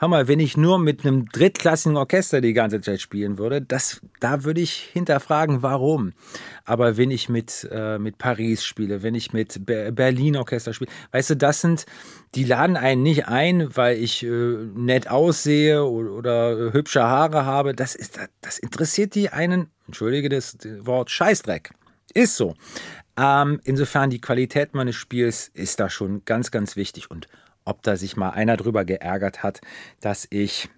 Hör 0.00 0.08
mal, 0.08 0.28
wenn 0.28 0.40
ich 0.40 0.56
nur 0.56 0.78
mit 0.78 1.04
einem 1.04 1.26
drittklassigen 1.28 1.98
Orchester 1.98 2.40
die 2.40 2.54
ganze 2.54 2.80
Zeit 2.80 3.02
spielen 3.02 3.36
würde, 3.36 3.60
das, 3.60 4.00
da 4.18 4.44
würde 4.44 4.62
ich 4.62 4.72
hinterfragen, 4.72 5.62
warum. 5.62 6.14
Aber 6.64 6.96
wenn 6.96 7.10
ich 7.10 7.28
mit, 7.28 7.68
äh, 7.70 7.98
mit 7.98 8.16
Paris 8.16 8.64
spiele, 8.64 9.02
wenn 9.02 9.14
ich 9.14 9.34
mit 9.34 9.66
Be 9.66 9.92
Berlin 9.92 10.38
Orchester 10.38 10.72
spiele, 10.72 10.90
weißt 11.12 11.28
du, 11.28 11.36
das 11.36 11.60
sind, 11.60 11.84
die 12.34 12.44
laden 12.44 12.78
einen 12.78 13.02
nicht 13.02 13.28
ein, 13.28 13.76
weil 13.76 13.98
ich 13.98 14.22
äh, 14.22 14.28
nett 14.74 15.10
aussehe 15.10 15.84
oder, 15.84 16.12
oder 16.12 16.68
äh, 16.68 16.72
hübsche 16.72 17.02
Haare 17.02 17.44
habe. 17.44 17.74
Das 17.74 17.94
ist, 17.94 18.18
das 18.40 18.58
interessiert 18.58 19.14
die 19.14 19.28
einen, 19.28 19.68
entschuldige 19.86 20.30
das 20.30 20.56
Wort, 20.78 21.10
Scheißdreck. 21.10 21.72
Ist 22.14 22.36
so. 22.36 22.54
Ähm, 23.18 23.60
insofern 23.64 24.08
die 24.08 24.22
Qualität 24.22 24.72
meines 24.72 24.96
Spiels 24.96 25.50
ist 25.52 25.78
da 25.78 25.90
schon 25.90 26.24
ganz, 26.24 26.50
ganz 26.50 26.74
wichtig 26.76 27.10
und 27.10 27.28
ob 27.64 27.82
da 27.82 27.96
sich 27.96 28.16
mal 28.16 28.30
einer 28.30 28.56
drüber 28.56 28.84
geärgert 28.84 29.42
hat, 29.42 29.60
dass 30.00 30.26
ich 30.30 30.68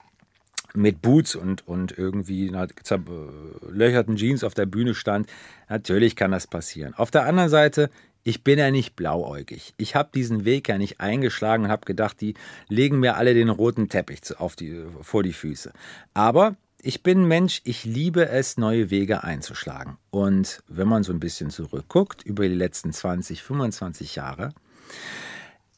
mit 0.75 1.03
Boots 1.03 1.35
und, 1.35 1.67
und 1.67 1.97
irgendwie 1.97 2.53
zerlöcherten 2.83 4.17
Jeans 4.17 4.45
auf 4.45 4.55
der 4.55 4.67
Bühne 4.67 4.95
stand. 4.95 5.29
Natürlich 5.69 6.17
kann 6.17 6.31
das 6.31 6.47
passieren. 6.47 6.95
Auf 6.95 7.11
der 7.11 7.27
anderen 7.27 7.51
Seite, 7.51 7.91
ich 8.25 8.45
bin 8.45 8.59
ja 8.59 8.71
nicht 8.71 8.97
blauäugig. 8.97 9.75
Ich 9.77 9.95
habe 9.95 10.11
diesen 10.15 10.45
Weg 10.45 10.69
ja 10.69 10.79
nicht 10.79 11.01
eingeschlagen 11.01 11.65
und 11.65 11.71
habe 11.71 11.85
gedacht, 11.85 12.21
die 12.21 12.35
legen 12.69 13.01
mir 13.01 13.17
alle 13.17 13.35
den 13.35 13.49
roten 13.49 13.89
Teppich 13.89 14.39
auf 14.39 14.57
die, 14.57 14.85
vor 15.01 15.23
die 15.23 15.33
Füße. 15.33 15.73
Aber 16.15 16.57
ich 16.81 17.03
bin 17.03 17.27
Mensch, 17.27 17.61
ich 17.65 17.85
liebe 17.85 18.29
es, 18.29 18.57
neue 18.57 18.91
Wege 18.91 19.25
einzuschlagen. 19.25 19.99
Und 20.11 20.63
wenn 20.69 20.89
man 20.89 21.03
so 21.03 21.13
ein 21.13 21.21
bisschen 21.21 21.51
zurückguckt 21.51 22.23
über 22.23 22.49
die 22.49 22.55
letzten 22.55 22.93
20, 22.93 23.43
25 23.43 24.17
Jahre, 24.17 24.53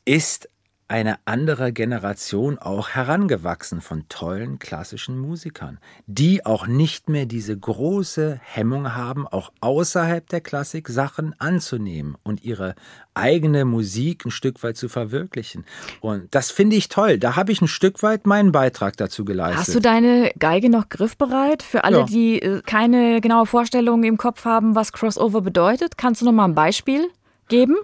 ist 0.05 0.49
eine 0.87 1.17
andere 1.25 1.73
Generation 1.73 2.59
auch 2.59 2.91
herangewachsen 2.91 3.81
von 3.81 4.07
tollen 4.09 4.59
klassischen 4.59 5.19
Musikern, 5.19 5.79
die 6.07 6.45
auch 6.45 6.67
nicht 6.67 7.09
mehr 7.09 7.25
diese 7.25 7.59
große 7.59 8.39
Hemmung 8.43 8.95
haben, 8.95 9.27
auch 9.27 9.51
außerhalb 9.61 10.29
der 10.29 10.43
Klassik 10.43 10.89
Sachen 10.89 11.35
anzunehmen 11.39 12.17
und 12.23 12.45
ihre 12.45 12.75
eigene 13.15 13.65
Musik 13.65 14.27
ein 14.27 14.31
Stück 14.31 14.63
weit 14.63 14.77
zu 14.77 14.89
verwirklichen. 14.89 15.65
Und 16.01 16.35
das 16.35 16.51
finde 16.51 16.77
ich 16.77 16.89
toll. 16.89 17.19
Da 17.19 17.37
habe 17.37 17.53
ich 17.53 17.63
ein 17.63 17.69
Stück 17.69 18.03
weit 18.03 18.27
meinen 18.27 18.53
Beitrag 18.53 18.97
dazu 18.99 19.25
geleistet. 19.25 19.61
Hast 19.61 19.75
du 19.75 19.81
deine 19.81 20.33
Geige 20.39 20.69
noch 20.69 20.89
griffbereit? 20.91 21.63
Für 21.63 21.85
alle, 21.85 22.01
Ja. 22.01 22.05
die 22.05 22.43
äh, 22.43 22.61
keine 22.63 23.21
genaue 23.21 23.47
Vorstellung 23.47 24.03
im 24.05 24.19
Kopf 24.19 24.45
haben, 24.45 24.75
was 24.75 24.93
Crossover 24.93 25.41
bedeutet, 25.41 25.97
kannst 25.97 26.21
du 26.21 26.27
noch 26.27 26.33
mal 26.33 26.45
ein 26.45 26.55
Beispiel 26.55 27.09
geben? 27.49 27.77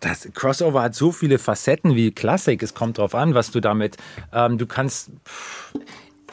das 0.00 0.28
Crossover 0.34 0.82
hat 0.82 0.94
so 0.94 1.12
viele 1.12 1.38
Facetten 1.38 1.94
wie 1.94 2.10
Klassik. 2.10 2.62
Es 2.62 2.74
kommt 2.74 2.98
drauf 2.98 3.14
an, 3.14 3.34
was 3.34 3.50
du 3.50 3.60
damit. 3.60 3.96
Ähm, 4.32 4.58
du 4.58 4.66
kannst. 4.66 5.10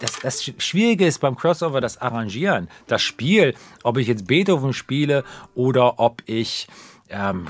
Das, 0.01 0.19
das 0.19 0.43
Schwierige 0.57 1.07
ist 1.07 1.19
beim 1.19 1.37
Crossover 1.37 1.79
das 1.79 2.01
Arrangieren, 2.01 2.67
das 2.87 3.01
Spiel. 3.01 3.55
Ob 3.83 3.97
ich 3.97 4.07
jetzt 4.07 4.27
Beethoven 4.27 4.73
spiele 4.73 5.23
oder 5.55 5.99
ob 5.99 6.21
ich 6.25 6.67
ähm, 7.09 7.47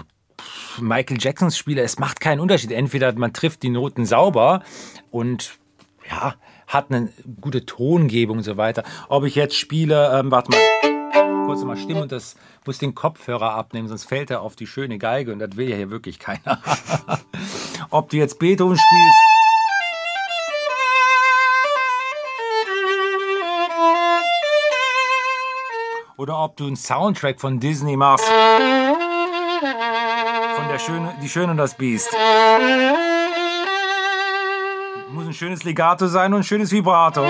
Michael 0.80 1.18
Jacksons 1.20 1.58
spiele, 1.58 1.82
es 1.82 1.98
macht 1.98 2.20
keinen 2.20 2.40
Unterschied. 2.40 2.72
Entweder 2.72 3.14
man 3.14 3.34
trifft 3.34 3.64
die 3.64 3.70
Noten 3.70 4.06
sauber 4.06 4.62
und 5.10 5.58
ja, 6.08 6.36
hat 6.68 6.92
eine 6.92 7.10
gute 7.42 7.66
Tongebung 7.66 8.38
und 8.38 8.44
so 8.44 8.58
weiter. 8.58 8.84
Ob 9.10 9.24
ich 9.26 9.36
jetzt 9.36 9.56
spiele, 9.56 10.20
ähm, 10.20 10.32
warte 10.32 10.52
mal 10.52 10.60
kurz 11.46 11.64
mal 11.64 11.78
stimmen 11.78 12.04
und 12.04 12.12
das 12.12 12.36
muss 12.66 12.78
den 12.80 12.96
Kopfhörer 12.96 13.54
abnehmen, 13.54 13.88
sonst 13.88 14.06
fällt 14.06 14.32
er 14.32 14.42
auf 14.42 14.56
die 14.56 14.68
schöne 14.68 14.98
Geige 14.98 15.32
und 15.32 15.40
das 15.40 15.56
will 15.56 15.70
ja 15.70 15.76
hier 15.76 15.90
wirklich 15.92 16.20
keiner. 16.20 16.62
Ob 17.90 18.10
du 18.10 18.18
jetzt 18.18 18.40
Beethoven 18.40 18.78
spielst. 18.78 19.36
Oder 26.18 26.40
ob 26.40 26.56
du 26.56 26.66
einen 26.66 26.78
Soundtrack 26.78 27.42
von 27.42 27.60
Disney 27.60 27.98
machst. 27.98 28.26
Von 30.56 30.68
der 30.70 30.80
Schöne, 30.80 31.14
Die 31.22 31.30
Schöne 31.30 31.52
und 31.52 31.58
das 31.58 31.76
Biest. 31.76 32.10
Muss 35.12 35.28
ein 35.28 35.34
schönes 35.34 35.64
Legato 35.66 36.08
sein 36.08 36.34
und 36.34 36.40
ein 36.40 36.44
schönes 36.44 36.72
Vibrato. 36.72 37.26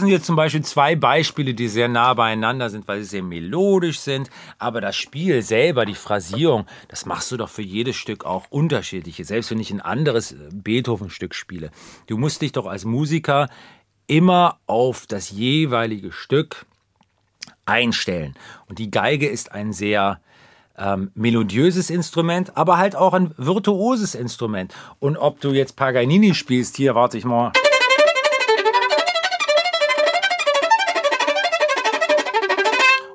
Das 0.00 0.06
sind 0.06 0.12
jetzt 0.12 0.24
zum 0.24 0.36
Beispiel 0.36 0.64
zwei 0.64 0.96
Beispiele, 0.96 1.52
die 1.52 1.68
sehr 1.68 1.86
nah 1.86 2.14
beieinander 2.14 2.70
sind, 2.70 2.88
weil 2.88 3.00
sie 3.02 3.10
sehr 3.10 3.22
melodisch 3.22 4.00
sind. 4.00 4.30
Aber 4.56 4.80
das 4.80 4.96
Spiel 4.96 5.42
selber, 5.42 5.84
die 5.84 5.94
Phrasierung, 5.94 6.64
das 6.88 7.04
machst 7.04 7.30
du 7.30 7.36
doch 7.36 7.50
für 7.50 7.60
jedes 7.60 7.96
Stück 7.96 8.24
auch 8.24 8.46
unterschiedlich. 8.48 9.20
Selbst 9.22 9.50
wenn 9.50 9.60
ich 9.60 9.70
ein 9.70 9.82
anderes 9.82 10.32
äh, 10.32 10.36
Beethoven-Stück 10.54 11.34
spiele. 11.34 11.70
Du 12.06 12.16
musst 12.16 12.40
dich 12.40 12.52
doch 12.52 12.64
als 12.64 12.86
Musiker 12.86 13.50
immer 14.06 14.56
auf 14.66 15.04
das 15.06 15.32
jeweilige 15.32 16.12
Stück 16.12 16.64
einstellen. 17.66 18.36
Und 18.70 18.78
die 18.78 18.90
Geige 18.90 19.28
ist 19.28 19.52
ein 19.52 19.74
sehr 19.74 20.22
ähm, 20.78 21.10
melodiöses 21.14 21.90
Instrument, 21.90 22.56
aber 22.56 22.78
halt 22.78 22.96
auch 22.96 23.12
ein 23.12 23.34
virtuoses 23.36 24.14
Instrument. 24.14 24.72
Und 24.98 25.18
ob 25.18 25.42
du 25.42 25.50
jetzt 25.50 25.76
Paganini 25.76 26.32
spielst, 26.32 26.78
hier 26.78 26.94
warte 26.94 27.18
ich 27.18 27.26
mal. 27.26 27.52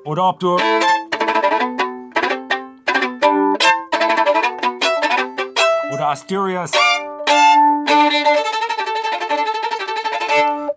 Oder 0.06 0.28
ob 0.28 0.38
du. 0.38 0.54
Oder 5.92 6.08
Asturias. 6.08 6.70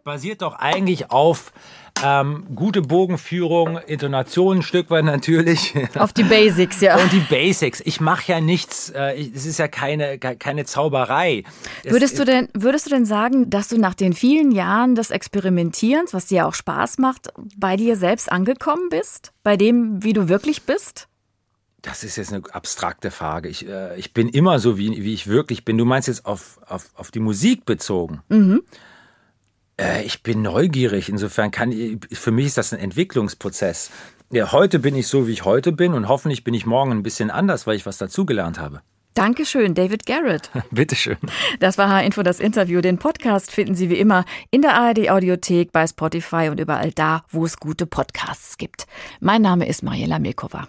Basiert 0.04 0.42
doch 0.42 0.56
eigentlich 0.56 1.12
auf 1.12 1.52
ähm, 2.04 2.46
gute 2.56 2.82
Bogenführung, 2.82 3.78
Intonation 3.88 4.58
ein 4.60 4.62
Stück 4.62 4.90
weit 4.90 5.06
natürlich. 5.06 5.74
Auf 5.98 6.14
die 6.14 6.24
Basics, 6.24 6.82
ja. 6.82 6.98
Und 6.98 7.12
die 7.12 7.20
Basics. 7.20 7.82
Ich 7.86 8.00
mache 8.02 8.32
ja 8.32 8.42
nichts, 8.42 8.90
äh, 8.90 9.20
es 9.34 9.46
ist 9.46 9.60
ja 9.60 9.68
keine, 9.68 10.18
ke- 10.18 10.36
keine 10.38 10.66
Zauberei. 10.66 11.44
Es 11.84 11.92
Würdest 11.92 12.14
ist- 12.14 12.20
du 12.20 12.26
denn, 12.26 12.50
würdest 12.54 12.86
du 12.86 12.90
denn 12.92 13.06
sagen, 13.06 13.50
dass 13.50 13.68
du 13.68 13.78
nach 13.78 13.94
den 13.96 14.14
vielen 14.14 14.52
Jahren 14.52 14.96
des 14.96 15.12
Experimentierens, 15.12 16.14
was 16.14 16.28
dir 16.28 16.36
ja 16.38 16.46
auch 16.48 16.54
Spaß 16.54 16.98
macht, 17.00 17.30
bei 17.58 17.76
dir 17.76 17.96
selbst 17.96 18.32
angekommen 18.32 18.90
bist? 18.90 19.32
Bei 19.44 19.58
dem, 19.58 20.04
wie 20.04 20.14
du 20.14 20.30
wirklich 20.30 20.64
bist? 20.64 21.08
Das 21.82 22.04
ist 22.04 22.18
jetzt 22.18 22.34
eine 22.34 22.44
abstrakte 22.52 23.10
Frage. 23.10 23.48
Ich, 23.48 23.66
äh, 23.68 23.98
ich 23.98 24.14
bin 24.14 24.28
immer 24.28 24.60
so, 24.60 24.78
wie, 24.78 25.04
wie 25.04 25.14
ich 25.14 25.28
wirklich 25.28 25.64
bin. 25.64 25.78
Du 25.78 25.86
meinst 25.86 26.10
jetzt 26.10 26.26
auf, 26.26 26.60
auf, 26.68 26.90
auf 26.96 27.10
die 27.12 27.22
Musik 27.22 27.64
bezogen. 27.66 28.20
Äh, 29.80 30.04
ich 30.04 30.22
bin 30.24 30.42
neugierig. 30.42 31.10
Insofern 31.10 31.52
kann 31.52 31.72
ich, 31.72 31.98
für 32.12 32.32
mich 32.32 32.48
ist 32.48 32.58
das 32.58 32.74
ein 32.74 32.80
Entwicklungsprozess. 32.80 33.92
Ja, 34.32 34.52
heute 34.52 34.80
bin 34.80 34.96
ich 34.96 35.08
so, 35.08 35.28
wie 35.28 35.32
ich 35.32 35.46
heute 35.46 35.72
bin 35.72 35.94
und 35.94 36.08
hoffentlich 36.08 36.44
bin 36.44 36.54
ich 36.54 36.66
morgen 36.66 36.92
ein 36.92 37.04
bisschen 37.04 37.32
anders, 37.32 37.66
weil 37.66 37.76
ich 37.76 37.86
was 37.86 37.98
dazugelernt 37.98 38.60
habe. 38.60 38.82
Dankeschön, 39.16 39.74
David 39.74 40.06
Garrett. 40.06 40.52
Bitteschön. 40.72 41.18
Das 41.60 41.78
war 41.78 41.90
H-Info, 41.90 42.22
das 42.22 42.40
Interview. 42.40 42.80
Den 42.80 43.00
Podcast 43.00 43.52
finden 43.52 43.74
Sie 43.74 43.90
wie 43.90 43.98
immer 43.98 44.24
in 44.52 44.62
der 44.62 44.76
ARD-Audiothek, 44.76 45.72
bei 45.72 45.88
Spotify 45.88 46.50
und 46.52 46.60
überall 46.60 46.92
da, 46.92 47.24
wo 47.30 47.44
es 47.44 47.58
gute 47.58 47.88
Podcasts 47.88 48.58
gibt. 48.58 48.86
Mein 49.20 49.42
Name 49.42 49.68
ist 49.68 49.82
Mariela 49.82 50.20
Milkova. 50.20 50.68